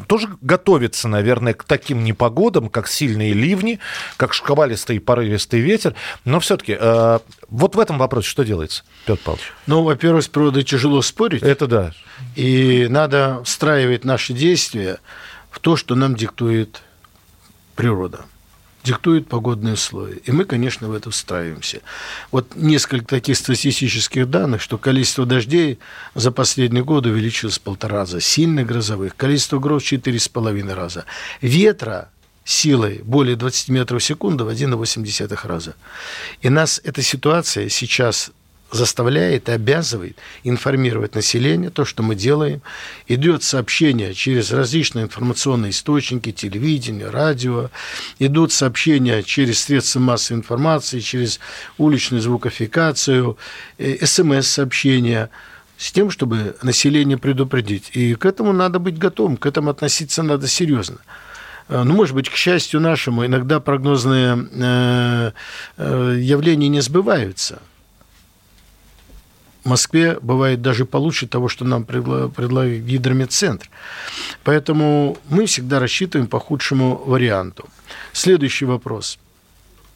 тоже 0.07 0.29
готовится, 0.41 1.07
наверное, 1.07 1.53
к 1.53 1.63
таким 1.63 2.03
непогодам, 2.03 2.69
как 2.69 2.87
сильные 2.87 3.33
ливни, 3.33 3.79
как 4.17 4.33
шквалистый 4.33 4.95
и 4.95 4.99
порывистый 4.99 5.59
ветер. 5.59 5.93
Но 6.25 6.39
все-таки 6.39 6.75
э, 6.79 7.19
вот 7.49 7.75
в 7.75 7.79
этом 7.79 7.99
вопросе 7.99 8.29
что 8.29 8.43
делается, 8.43 8.83
Петр 9.05 9.21
Павлович? 9.23 9.53
Ну, 9.67 9.83
во-первых, 9.83 10.23
с 10.23 10.27
природой 10.27 10.63
тяжело 10.63 11.03
спорить. 11.03 11.43
Это 11.43 11.67
да. 11.67 11.91
И 12.35 12.87
надо 12.89 13.43
встраивать 13.43 14.05
наши 14.05 14.33
действия 14.33 14.97
в 15.51 15.59
то, 15.59 15.75
что 15.75 15.93
нам 15.93 16.15
диктует 16.15 16.81
природа 17.75 18.25
диктует 18.83 19.27
погодные 19.27 19.75
условия. 19.75 20.17
И 20.25 20.31
мы, 20.31 20.45
конечно, 20.45 20.89
в 20.89 20.93
это 20.93 21.09
встраиваемся. 21.09 21.81
Вот 22.31 22.55
несколько 22.55 23.05
таких 23.05 23.37
статистических 23.37 24.29
данных, 24.29 24.61
что 24.61 24.77
количество 24.77 25.25
дождей 25.25 25.79
за 26.15 26.31
последние 26.31 26.83
годы 26.83 27.09
увеличилось 27.09 27.57
в 27.57 27.61
полтора 27.61 27.99
раза, 27.99 28.19
сильных 28.19 28.67
грозовых, 28.67 29.15
количество 29.15 29.59
гроз 29.59 29.83
четыре 29.83 30.19
с 30.19 30.27
половиной 30.27 30.73
раза, 30.73 31.05
ветра 31.41 32.09
силой 32.45 33.01
более 33.03 33.37
20 33.37 33.69
метров 33.69 34.01
в 34.01 34.05
секунду 34.05 34.45
в 34.45 34.49
1,8 34.49 35.47
раза. 35.47 35.75
И 36.41 36.49
нас 36.49 36.81
эта 36.83 37.01
ситуация 37.01 37.69
сейчас 37.69 38.31
заставляет 38.73 39.49
и 39.49 39.51
обязывает 39.51 40.17
информировать 40.43 41.15
население, 41.15 41.69
то, 41.69 41.85
что 41.85 42.03
мы 42.03 42.15
делаем. 42.15 42.61
Идет 43.07 43.43
сообщение 43.43 44.13
через 44.13 44.51
различные 44.51 45.05
информационные 45.05 45.71
источники, 45.71 46.31
телевидение, 46.31 47.09
радио. 47.09 47.69
Идут 48.19 48.51
сообщения 48.51 49.23
через 49.23 49.61
средства 49.61 49.99
массовой 49.99 50.39
информации, 50.39 50.99
через 50.99 51.39
уличную 51.77 52.21
звукофикацию, 52.21 53.37
э, 53.77 54.05
смс-сообщения 54.05 55.29
с 55.77 55.91
тем, 55.91 56.09
чтобы 56.09 56.55
население 56.61 57.17
предупредить. 57.17 57.91
И 57.93 58.15
к 58.15 58.25
этому 58.25 58.53
надо 58.53 58.79
быть 58.79 58.97
готовым, 58.97 59.37
к 59.37 59.45
этому 59.45 59.69
относиться 59.69 60.23
надо 60.23 60.47
серьезно. 60.47 60.97
Э, 61.69 61.83
ну, 61.83 61.93
может 61.93 62.15
быть, 62.15 62.29
к 62.29 62.35
счастью 62.35 62.79
нашему, 62.79 63.25
иногда 63.25 63.59
прогнозные 63.59 64.47
э, 64.51 65.31
явления 66.19 66.69
не 66.69 66.81
сбываются– 66.81 67.61
Москве 69.65 70.17
бывает 70.21 70.61
даже 70.61 70.85
получше 70.85 71.27
того, 71.27 71.47
что 71.47 71.63
нам 71.65 71.85
предлагает 71.85 72.85
гидрометцентр. 72.85 73.69
Поэтому 74.43 75.17
мы 75.29 75.45
всегда 75.45 75.79
рассчитываем 75.79 76.27
по 76.27 76.39
худшему 76.39 76.97
варианту. 77.05 77.69
Следующий 78.11 78.65
вопрос. 78.65 79.19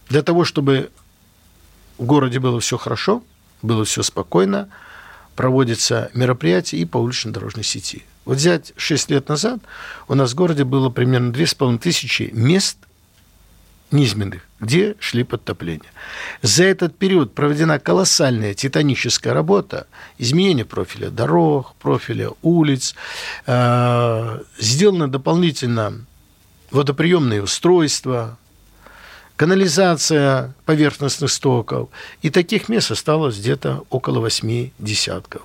Для 0.10 0.22
того, 0.22 0.46
чтобы 0.46 0.90
в 1.98 2.06
городе 2.06 2.40
было 2.40 2.60
все 2.60 2.78
хорошо, 2.78 3.24
было 3.62 3.84
все 3.84 4.04
спокойно, 4.04 4.70
проводятся 5.36 6.10
мероприятия 6.14 6.78
и 6.78 6.86
по 6.86 6.98
уличной 6.98 7.34
дорожной 7.34 7.64
сети. 7.64 8.06
Вот 8.26 8.38
взять 8.38 8.74
6 8.78 9.12
лет 9.12 9.30
назад 9.30 9.60
у 10.08 10.16
нас 10.16 10.32
в 10.32 10.36
городе 10.36 10.64
было 10.64 10.90
примерно 10.90 11.32
2500 11.32 12.32
мест 12.34 12.78
низменных, 13.92 14.42
где 14.60 14.96
шли 15.00 15.24
подтопления. 15.24 15.92
За 16.42 16.64
этот 16.64 16.98
период 16.98 17.34
проведена 17.34 17.80
колоссальная 17.80 18.54
титаническая 18.54 19.34
работа, 19.34 19.88
изменение 20.18 20.66
профиля 20.66 21.10
дорог, 21.10 21.74
профиля 21.80 22.32
улиц, 22.42 22.96
э, 23.46 24.42
сделано 24.58 25.08
дополнительно 25.08 26.06
водоприемные 26.72 27.44
устройства, 27.44 28.38
канализация 29.38 30.54
поверхностных 30.66 31.32
стоков. 31.32 31.90
И 32.22 32.30
таких 32.30 32.70
мест 32.70 32.92
осталось 32.92 33.38
где-то 33.38 33.84
около 33.90 34.20
восьми 34.20 34.74
десятков. 34.80 35.44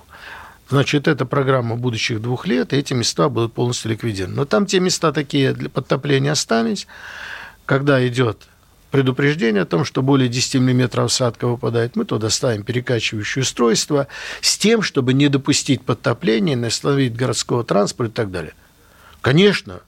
Значит, 0.69 1.07
это 1.07 1.25
программа 1.25 1.75
будущих 1.75 2.21
двух 2.21 2.47
лет, 2.47 2.73
и 2.73 2.77
эти 2.77 2.93
места 2.93 3.29
будут 3.29 3.53
полностью 3.53 3.91
ликвидированы. 3.91 4.35
Но 4.35 4.45
там 4.45 4.65
те 4.65 4.79
места 4.79 5.11
такие 5.11 5.53
для 5.53 5.69
подтопления 5.69 6.31
остались, 6.31 6.87
когда 7.65 8.05
идет 8.07 8.47
предупреждение 8.91 9.63
о 9.63 9.65
том, 9.65 9.85
что 9.85 10.03
более 10.03 10.29
10 10.29 10.55
мм 10.55 11.01
осадка 11.01 11.47
выпадает, 11.47 11.95
мы 11.95 12.05
туда 12.05 12.29
ставим 12.29 12.63
перекачивающее 12.63 13.41
устройство 13.41 14.07
с 14.41 14.57
тем, 14.57 14.81
чтобы 14.81 15.13
не 15.13 15.29
допустить 15.29 15.81
подтопления, 15.81 16.55
не 16.55 16.67
остановить 16.67 17.15
городского 17.15 17.63
транспорта 17.63 18.11
и 18.11 18.15
так 18.15 18.31
далее. 18.31 18.53
Конечно, 19.21 19.81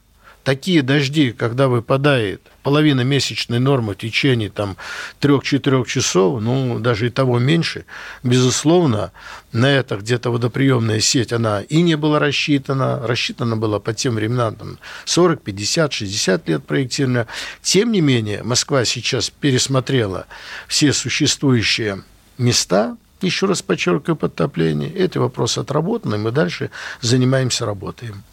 такие 0.46 0.84
дожди, 0.84 1.32
когда 1.32 1.68
выпадает 1.68 2.42
половина 2.64 3.02
месячной 3.02 3.60
нормы 3.60 3.94
в 3.94 3.98
течение 3.98 4.50
там 4.50 4.78
3-4 5.20 5.86
часов, 5.86 6.42
ну, 6.42 6.80
даже 6.80 7.08
и 7.08 7.10
того 7.10 7.40
меньше, 7.40 7.86
безусловно, 8.24 9.12
на 9.52 9.66
это 9.66 9.98
где-то 9.98 10.30
водоприемная 10.30 11.02
сеть, 11.02 11.34
она 11.34 11.62
и 11.62 11.82
не 11.82 11.96
была 11.96 12.20
рассчитана, 12.20 13.06
рассчитана 13.06 13.58
была 13.58 13.80
по 13.80 13.94
тем 13.94 14.16
временам 14.16 14.56
там, 14.56 14.78
40, 15.06 15.42
50, 15.42 15.92
60 15.92 16.48
лет 16.48 16.64
проектирования. 16.66 17.28
Тем 17.62 17.92
не 17.92 18.02
менее, 18.02 18.44
Москва 18.44 18.86
сейчас 18.86 19.32
пересмотрела 19.32 20.28
все 20.68 20.94
существующие 20.94 22.04
места, 22.38 22.98
еще 23.22 23.48
раз 23.48 23.64
подчеркиваю, 23.64 24.16
подтопление. 24.16 24.92
Эти 24.94 25.18
вопросы 25.18 25.60
отработаны, 25.60 26.20
мы 26.20 26.32
дальше 26.32 26.70
занимаемся, 27.02 27.66
работаем. 27.66 28.24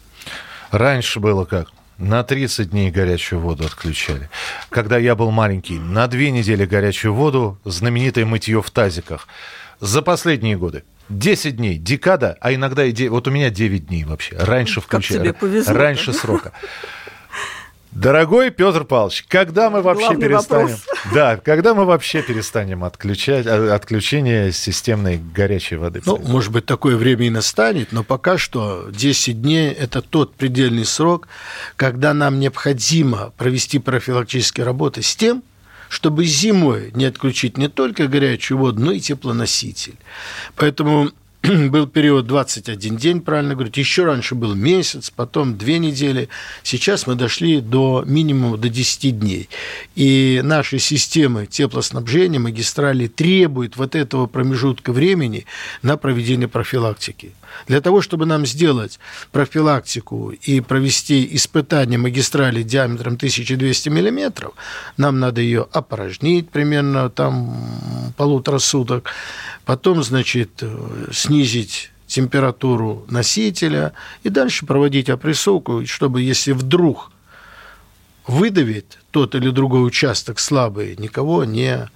Раньше 0.69 1.19
было 1.19 1.45
как? 1.45 1.69
На 2.03 2.21
30 2.23 2.71
дней 2.71 2.91
горячую 2.91 3.39
воду 3.39 3.65
отключали. 3.65 4.29
Когда 4.69 4.97
я 4.97 5.15
был 5.15 5.31
маленький, 5.31 5.79
на 5.79 6.05
две 6.07 6.31
недели 6.31 6.65
горячую 6.65 7.13
воду, 7.13 7.57
знаменитое 7.63 8.25
мытье 8.25 8.61
в 8.61 8.69
тазиках. 8.71 9.25
За 9.79 10.01
последние 10.01 10.57
годы 10.57 10.83
10 11.07 11.55
дней, 11.55 11.77
декада, 11.77 12.37
а 12.41 12.53
иногда 12.53 12.83
и 12.83 12.91
9, 12.91 13.09
вот 13.09 13.29
у 13.29 13.31
меня 13.31 13.49
9 13.49 13.87
дней 13.87 14.03
вообще. 14.03 14.35
Раньше 14.37 14.81
включали. 14.81 15.33
Раньше 15.65 16.11
срока. 16.11 16.51
Дорогой 17.95 18.49
Петр 18.49 18.85
Павлович, 18.85 19.25
когда 19.27 19.69
мы 19.69 19.81
вообще 19.81 20.07
Главный 20.07 20.27
перестанем... 20.27 20.67
вопрос. 20.67 20.85
Да, 21.13 21.37
когда 21.37 21.73
мы 21.73 21.85
вообще 21.85 22.21
перестанем 22.23 22.83
отключать 22.83 23.45
э, 23.45 23.71
отключение 23.71 24.51
системной 24.51 25.17
горячей 25.17 25.75
воды? 25.75 26.01
Ну, 26.05 26.17
может 26.17 26.51
быть, 26.51 26.65
такое 26.65 26.95
время 26.95 27.27
и 27.27 27.29
настанет, 27.29 27.91
но 27.91 28.03
пока 28.03 28.37
что 28.37 28.89
10 28.89 29.41
дней– 29.41 29.71
это 29.79 30.01
тот 30.01 30.33
предельный 30.35 30.85
срок, 30.85 31.27
когда 31.75 32.13
нам 32.13 32.39
необходимо 32.39 33.31
провести 33.37 33.79
профилактические 33.79 34.65
работы 34.65 35.01
с 35.01 35.15
тем, 35.15 35.43
чтобы 35.89 36.25
зимой 36.25 36.91
не 36.95 37.05
отключить 37.05 37.57
не 37.57 37.67
только 37.67 38.07
горячую 38.07 38.57
воду, 38.57 38.81
но 38.81 38.91
и 38.91 38.99
теплоноситель. 38.99 39.95
Поэтому 40.55 41.11
был 41.69 41.87
период 41.87 42.25
21 42.25 42.95
день, 42.95 43.19
правильно 43.19 43.53
говорить, 43.53 43.75
еще 43.75 44.05
раньше 44.05 44.33
был 44.33 44.55
месяц, 44.55 45.09
потом 45.09 45.57
две 45.57 45.77
недели. 45.77 46.29
Сейчас 46.63 47.05
мы 47.05 47.15
дошли 47.15 47.59
до 47.59 48.01
минимума, 48.05 48.57
до 48.57 48.69
10 48.69 49.19
дней. 49.19 49.49
И 49.95 50.39
наши 50.41 50.79
системы 50.79 51.45
теплоснабжения, 51.45 52.39
магистрали 52.39 53.07
требуют 53.07 53.75
вот 53.75 53.93
этого 53.93 54.25
промежутка 54.25 54.93
времени 54.93 55.45
на 55.81 55.97
проведение 55.97 56.47
профилактики. 56.47 57.33
Для 57.67 57.81
того, 57.81 58.01
чтобы 58.01 58.25
нам 58.25 58.45
сделать 58.45 58.99
профилактику 59.31 60.31
и 60.31 60.59
провести 60.59 61.27
испытание 61.35 61.97
магистрали 61.97 62.63
диаметром 62.63 63.13
1200 63.13 63.89
миллиметров, 63.89 64.53
нам 64.97 65.19
надо 65.19 65.41
ее 65.41 65.67
опорожнить 65.71 66.49
примерно 66.49 67.09
там 67.09 68.13
полутора 68.17 68.59
суток, 68.59 69.09
потом, 69.65 70.03
значит, 70.03 70.63
снизить 71.11 71.91
температуру 72.07 73.05
носителя 73.09 73.93
и 74.23 74.29
дальше 74.29 74.65
проводить 74.65 75.09
опрессовку, 75.09 75.85
чтобы 75.85 76.21
если 76.21 76.51
вдруг 76.51 77.11
выдавит 78.27 78.99
тот 79.11 79.35
или 79.35 79.49
другой 79.49 79.85
участок 79.85 80.39
слабый, 80.39 80.95
никого 80.97 81.43
не 81.43 81.89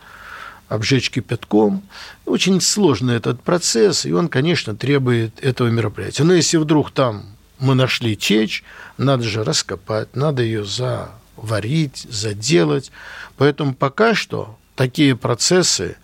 обжечь 0.70 1.10
кипятком. 1.10 1.84
Очень 2.26 2.62
сложный 2.62 3.16
этот 3.16 3.42
процесс, 3.42 4.06
и 4.06 4.12
он, 4.12 4.28
конечно, 4.28 4.76
требует 4.76 5.44
этого 5.44 5.70
мероприятия. 5.70 6.24
Но 6.24 6.34
если 6.34 6.58
вдруг 6.58 6.92
там 6.92 7.26
мы 7.60 7.76
нашли 7.76 8.16
течь, 8.16 8.64
надо 8.98 9.24
же 9.24 9.44
раскопать, 9.44 10.16
надо 10.16 10.44
ее 10.44 10.66
заварить, 10.66 12.06
заделать. 12.10 12.92
Поэтому 13.38 13.74
пока 13.74 14.14
что 14.14 14.58
такие 14.76 15.16
процессы, 15.16 15.98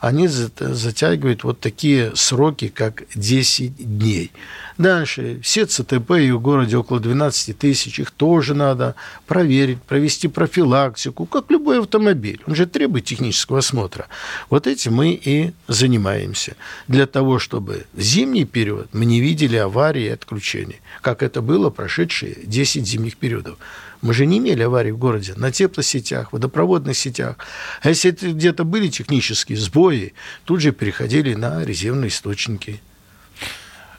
они 0.00 0.28
затягивают 0.28 1.44
вот 1.44 1.60
такие 1.60 2.14
сроки, 2.14 2.68
как 2.68 3.04
10 3.14 3.98
дней. 3.98 4.30
Дальше, 4.78 5.40
все 5.42 5.66
ЦТП 5.66 6.12
и 6.12 6.30
в 6.30 6.40
городе 6.40 6.76
около 6.76 7.00
12 7.00 7.58
тысяч, 7.58 7.98
их 7.98 8.12
тоже 8.12 8.54
надо 8.54 8.94
проверить, 9.26 9.82
провести 9.82 10.28
профилактику, 10.28 11.26
как 11.26 11.50
любой 11.50 11.80
автомобиль. 11.80 12.40
Он 12.46 12.54
же 12.54 12.66
требует 12.66 13.04
технического 13.04 13.58
осмотра. 13.58 14.06
Вот 14.50 14.68
этим 14.68 14.94
мы 14.94 15.12
и 15.12 15.52
занимаемся. 15.66 16.54
Для 16.86 17.06
того, 17.06 17.40
чтобы 17.40 17.86
в 17.92 18.00
зимний 18.00 18.44
период 18.44 18.88
мы 18.92 19.04
не 19.04 19.20
видели 19.20 19.56
аварии 19.56 20.04
и 20.04 20.10
отключений, 20.10 20.80
как 21.02 21.24
это 21.24 21.42
было 21.42 21.70
прошедшие 21.70 22.36
10 22.44 22.86
зимних 22.86 23.16
периодов. 23.16 23.58
Мы 24.00 24.14
же 24.14 24.26
не 24.26 24.38
имели 24.38 24.62
аварий 24.62 24.92
в 24.92 24.98
городе 24.98 25.34
на 25.36 25.50
теплосетях, 25.50 26.32
водопроводных 26.32 26.96
сетях. 26.96 27.36
А 27.82 27.88
если 27.88 28.10
где-то 28.10 28.64
были 28.64 28.88
технические 28.88 29.58
сбои, 29.58 30.14
тут 30.44 30.60
же 30.60 30.72
переходили 30.72 31.34
на 31.34 31.64
резервные 31.64 32.08
источники. 32.08 32.80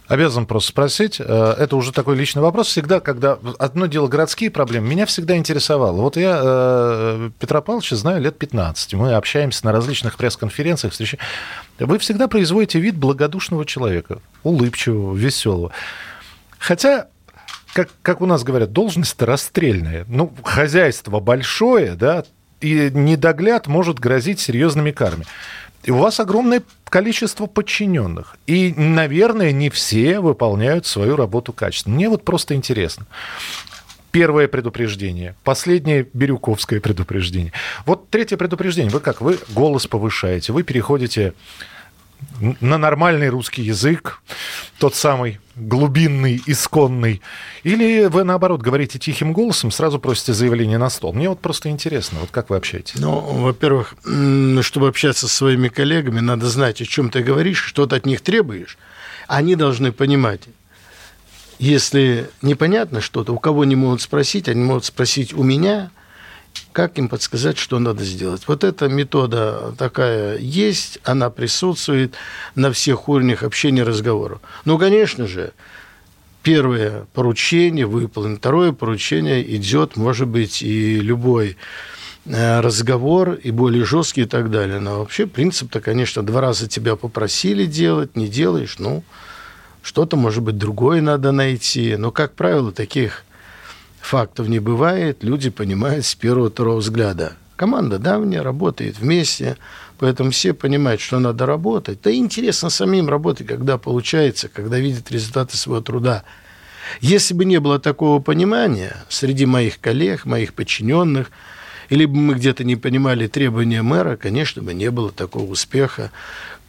Обязан 0.10 0.48
просто 0.48 0.70
спросить, 0.70 1.18
э, 1.20 1.24
это 1.24 1.76
уже 1.76 1.92
такой 1.92 2.16
личный 2.16 2.42
вопрос. 2.42 2.68
Всегда, 2.68 3.00
когда 3.00 3.38
одно 3.60 3.86
дело 3.86 4.08
городские 4.08 4.50
проблемы, 4.50 4.88
меня 4.88 5.06
всегда 5.06 5.38
интересовало. 5.38 6.02
Вот 6.02 6.18
я 6.18 6.42
э, 6.44 7.30
Петра 7.40 7.62
Павловича 7.62 7.96
знаю 7.96 8.20
лет 8.20 8.36
15. 8.36 8.96
Мы 8.96 9.14
общаемся 9.14 9.66
на 9.66 9.72
различных 9.72 10.18
пресс-конференциях, 10.18 10.94
встречаем. 10.94 11.22
Вы 11.78 12.00
всегда 12.00 12.28
производите 12.28 12.80
вид 12.80 12.98
благодушного 12.98 13.66
человека, 13.66 14.20
улыбчивого, 14.42 15.16
веселого. 15.16 15.72
Хотя 16.58 17.08
как, 17.74 17.90
как 18.02 18.22
у 18.22 18.26
нас 18.26 18.44
говорят, 18.44 18.72
должность-то 18.72 19.26
расстрельная. 19.26 20.06
Ну, 20.08 20.34
хозяйство 20.44 21.20
большое, 21.20 21.94
да, 21.96 22.24
и 22.62 22.90
недогляд 22.94 23.68
может 23.68 24.00
грозить 24.00 24.40
серьезными 24.40 24.92
карами. 24.92 25.26
И 25.84 25.92
у 25.92 25.98
вас 25.98 26.20
огромное 26.20 26.62
количество 26.90 27.46
подчиненных. 27.46 28.38
И, 28.48 28.74
наверное, 28.76 29.52
не 29.52 29.70
все 29.70 30.20
выполняют 30.20 30.86
свою 30.86 31.16
работу 31.16 31.54
качественно. 31.54 31.96
Мне 31.96 32.10
вот 32.10 32.26
просто 32.26 32.54
интересно. 32.54 33.06
Первое 34.12 34.48
предупреждение, 34.48 35.36
последнее 35.44 36.06
бирюковское 36.12 36.82
предупреждение. 36.82 37.54
Вот 37.86 38.10
третье 38.10 38.38
предупреждение. 38.38 38.92
Вы 38.92 39.00
как? 39.00 39.22
Вы 39.22 39.38
голос 39.50 39.86
повышаете, 39.86 40.52
вы 40.52 40.64
переходите 40.64 41.34
на 42.40 42.78
нормальный 42.78 43.30
русский 43.30 43.62
язык, 43.62 44.22
тот 44.78 44.96
самый 44.96 45.40
глубинный, 45.56 46.42
исконный, 46.46 47.22
или 47.64 48.06
вы, 48.06 48.24
наоборот, 48.24 48.62
говорите 48.62 48.98
тихим 48.98 49.34
голосом, 49.34 49.72
сразу 49.72 50.00
просите 50.00 50.34
заявление 50.34 50.78
на 50.78 50.90
стол? 50.90 51.14
Мне 51.14 51.30
вот 51.30 51.40
просто 51.40 51.70
интересно, 51.70 52.20
вот 52.22 52.32
как 52.32 52.50
вы 52.50 52.56
общаетесь? 52.56 53.00
Ну, 53.00 53.20
во-первых, 53.20 53.96
чтобы 54.62 54.88
общаться 54.88 55.28
со 55.28 55.36
своими 55.36 55.68
коллегами, 55.68 56.20
надо 56.20 56.48
знать, 56.48 56.82
о 56.82 56.86
чем 56.86 57.10
ты 57.10 57.22
говоришь, 57.22 57.64
что 57.64 57.86
ты 57.86 57.98
от 57.98 58.06
них 58.06 58.22
требуешь. 58.22 58.78
Они 59.28 59.56
должны 59.56 59.92
понимать, 59.92 60.42
если 61.60 62.30
непонятно 62.42 63.02
что-то, 63.02 63.34
у 63.34 63.40
кого 63.40 63.66
не 63.66 63.76
могут 63.76 64.02
спросить, 64.02 64.48
они 64.48 64.64
могут 64.64 64.86
спросить 64.86 65.34
у 65.34 65.44
меня– 65.44 65.92
как 66.72 66.98
им 66.98 67.10
подсказать, 67.10 67.58
что 67.58 67.80
надо 67.80 68.04
сделать. 68.04 68.44
Вот 68.48 68.64
эта 68.64 68.88
метода 68.88 69.74
такая 69.78 70.38
есть, 70.38 71.00
она 71.04 71.30
присутствует 71.30 72.14
на 72.56 72.72
всех 72.72 73.10
уровнях 73.10 73.44
общения, 73.44 73.84
разговора. 73.84 74.40
Ну, 74.66 74.78
конечно 74.78 75.28
же, 75.28 75.52
первое 76.44 77.06
поручение 77.14 77.86
выполнено, 77.86 78.38
второе 78.38 78.72
поручение 78.72 79.56
идет, 79.56 79.98
может 79.98 80.28
быть, 80.28 80.62
и 80.62 81.00
любой 81.00 81.58
э, 82.26 82.60
разговор, 82.62 83.34
и 83.34 83.52
более 83.52 83.84
жесткий 83.84 84.22
и 84.22 84.26
так 84.26 84.52
далее. 84.52 84.80
Но 84.80 85.00
вообще 85.00 85.28
принцип-то, 85.28 85.82
конечно, 85.82 86.24
два 86.24 86.42
раза 86.42 86.68
тебя 86.68 86.96
попросили 86.96 87.66
делать, 87.66 88.16
не 88.16 88.28
делаешь, 88.28 88.76
ну, 88.80 89.04
что-то, 89.82 90.18
может 90.18 90.44
быть, 90.44 90.58
другое 90.58 91.02
надо 91.02 91.32
найти. 91.32 91.96
Но, 91.98 92.12
как 92.12 92.36
правило, 92.36 92.72
таких 92.72 93.24
фактов 94.02 94.48
не 94.48 94.60
бывает, 94.60 95.24
люди 95.24 95.50
понимают 95.50 96.06
с 96.06 96.16
первого-второго 96.16 96.78
взгляда. 96.78 97.34
Команда 97.56 98.00
давняя, 98.00 98.42
работает 98.42 98.98
вместе, 99.00 99.58
поэтому 99.98 100.32
все 100.32 100.54
понимают, 100.54 101.02
что 101.02 101.20
надо 101.20 101.46
работать. 101.46 102.00
Да 102.02 102.10
и 102.10 102.18
интересно 102.18 102.70
самим 102.70 103.10
работать, 103.10 103.48
когда 103.48 103.78
получается, 103.78 104.48
когда 104.48 104.80
видят 104.80 105.12
результаты 105.12 105.58
своего 105.58 105.82
труда. 105.82 106.24
Если 107.02 107.34
бы 107.34 107.46
не 107.46 107.60
было 107.60 107.80
такого 107.80 108.22
понимания 108.22 108.96
среди 109.10 109.46
моих 109.46 109.80
коллег, 109.80 110.26
моих 110.26 110.54
подчиненных, 110.54 111.32
или 111.90 112.06
бы 112.06 112.16
мы 112.16 112.36
где-то 112.36 112.64
не 112.64 112.76
понимали 112.76 113.28
требования 113.28 113.82
мэра, 113.82 114.16
конечно 114.16 114.62
бы 114.62 114.74
не 114.74 114.90
было 114.90 115.12
такого 115.12 115.52
успеха. 115.52 116.12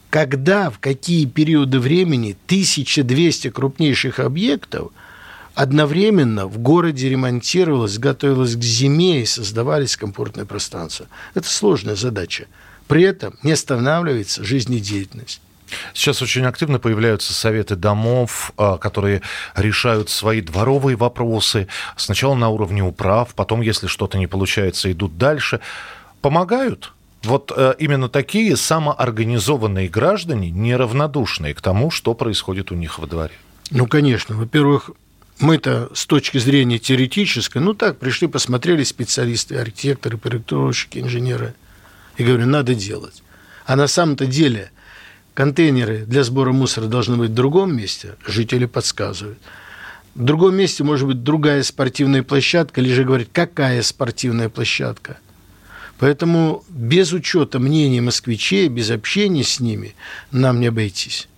Когда, 0.09 0.71
в 0.71 0.79
какие 0.81 1.25
периоды 1.27 1.79
времени 1.79 2.37
1200 2.47 3.51
крупнейших 3.51 4.19
объектов– 4.19 4.93
одновременно 5.61 6.47
в 6.47 6.57
городе 6.57 7.11
ремонтировалось, 7.11 7.99
готовилось 7.99 8.57
к 8.57 8.63
зиме 8.63 9.21
и 9.21 9.27
создавались 9.27 9.95
комфортные 9.95 10.47
пространства. 10.47 11.07
Это 11.35 11.47
сложная 11.49 11.97
задача. 11.97 12.47
При 12.89 13.03
этом 13.03 13.35
не 13.43 13.53
останавливается 13.53 14.43
жизнедеятельность. 14.43 15.43
Сейчас 15.93 16.23
очень 16.23 16.47
активно 16.47 16.79
появляются 16.79 17.35
советы 17.35 17.77
домов, 17.77 18.53
а, 18.57 18.79
которые 18.79 19.21
решают 19.55 20.09
свои 20.09 20.41
дворовые 20.41 20.97
вопросы. 20.97 21.69
Сначала 21.95 22.35
на 22.35 22.49
уровне 22.49 22.83
управ, 22.83 23.35
потом, 23.35 23.61
если 23.61 23.87
что-то 23.87 24.17
не 24.17 24.27
получается, 24.27 24.91
идут 24.91 25.19
дальше. 25.19 25.61
Помогают? 26.23 26.95
Вот 27.23 27.53
э, 27.55 27.75
именно 27.79 28.09
такие 28.09 28.57
самоорганизованные 28.57 29.91
граждане, 29.91 30.51
неравнодушные 30.51 31.53
к 31.53 31.61
тому, 31.61 31.91
что 31.91 32.15
происходит 32.15 32.73
у 32.73 32.75
них 32.75 32.99
во 32.99 33.07
дворе. 33.07 33.35
Ну, 33.71 33.87
конечно. 33.87 34.35
Во-первых, 34.35 34.91
мы-то 35.41 35.91
с 35.95 36.07
точки 36.07 36.39
зрения 36.39 36.79
теоретической, 36.79 37.63
ну 37.63 37.75
так, 37.75 37.99
пришли, 37.99 38.29
посмотрели 38.29 38.85
специалисты, 38.85 39.57
архитекторы, 39.57 40.19
проектировщики, 40.19 40.99
инженеры, 40.99 41.55
и 42.19 42.25
говорю, 42.25 42.47
надо 42.47 42.75
делать. 42.75 43.23
А 43.65 43.75
на 43.77 43.87
самом-то 43.87 44.27
деле 44.27 44.71
контейнеры 45.35 46.05
для 46.05 46.25
сбора 46.25 46.53
мусора 46.53 46.87
должны 46.87 47.17
быть 47.17 47.31
в 47.31 47.35
другом 47.35 47.75
месте, 47.75 48.17
жители 48.27 48.67
подсказывают. 48.67 49.39
В 50.15 50.25
другом 50.25 50.57
месте 50.57 50.85
может 50.85 51.07
быть 51.07 51.23
другая 51.23 51.63
спортивная 51.63 52.23
площадка, 52.23 52.81
или 52.81 52.93
же 52.93 53.05
говорить, 53.05 53.31
какая 53.33 53.81
спортивная 53.83 54.51
площадка. 54.51 55.19
Поэтому 55.99 56.65
без 56.69 57.13
учета 57.13 57.59
мнений 57.59 58.01
москвичей, 58.01 58.69
без 58.69 58.91
общения 58.91 59.45
с 59.45 59.61
ними 59.61 59.95
нам 60.31 60.61
не 60.61 60.67
обойтись. 60.67 61.29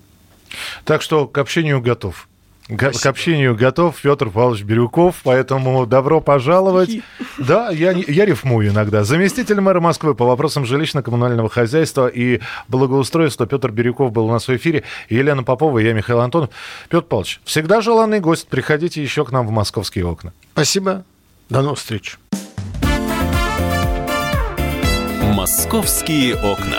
Так 0.85 1.03
что 1.03 1.27
к 1.27 1.39
общению 1.39 1.81
готов. 1.81 2.29
Спасибо. 2.77 3.03
К 3.03 3.07
общению 3.07 3.57
готов 3.57 4.01
Петр 4.01 4.31
Павлович 4.31 4.63
Бирюков, 4.63 5.17
поэтому 5.23 5.87
добро 5.87 6.21
пожаловать. 6.21 6.91
Да, 7.39 7.71
я, 7.71 7.93
я 7.93 8.25
рифмую 8.25 8.69
иногда. 8.69 9.05
Заместитель 9.05 9.61
мэра 9.61 9.81
Москвы 9.81 10.15
по 10.15 10.27
вопросам 10.27 10.65
жилищно-коммунального 10.65 11.49
хозяйства 11.49 12.07
и 12.07 12.41
благоустройства 12.69 13.47
Петр 13.47 13.71
Бирюков 13.71 14.13
был 14.13 14.27
у 14.27 14.31
нас 14.31 14.47
в 14.47 14.57
эфире. 14.57 14.85
Елена 15.09 15.43
Попова 15.43 15.79
и 15.79 15.85
я, 15.85 15.93
Михаил 15.93 16.21
Антонов. 16.21 16.51
Петр 16.89 17.05
Павлович, 17.05 17.41
всегда 17.45 17.81
желанный 17.81 18.21
гость. 18.21 18.49
Приходите 18.49 19.03
еще 19.03 19.25
к 19.25 19.33
нам 19.33 19.47
в 19.47 19.51
московские 19.51 20.07
окна. 20.07 20.33
Спасибо. 20.53 21.05
До 21.49 21.63
новых 21.63 21.79
встреч. 21.79 22.19
Московские 25.23 26.37
окна. 26.37 26.79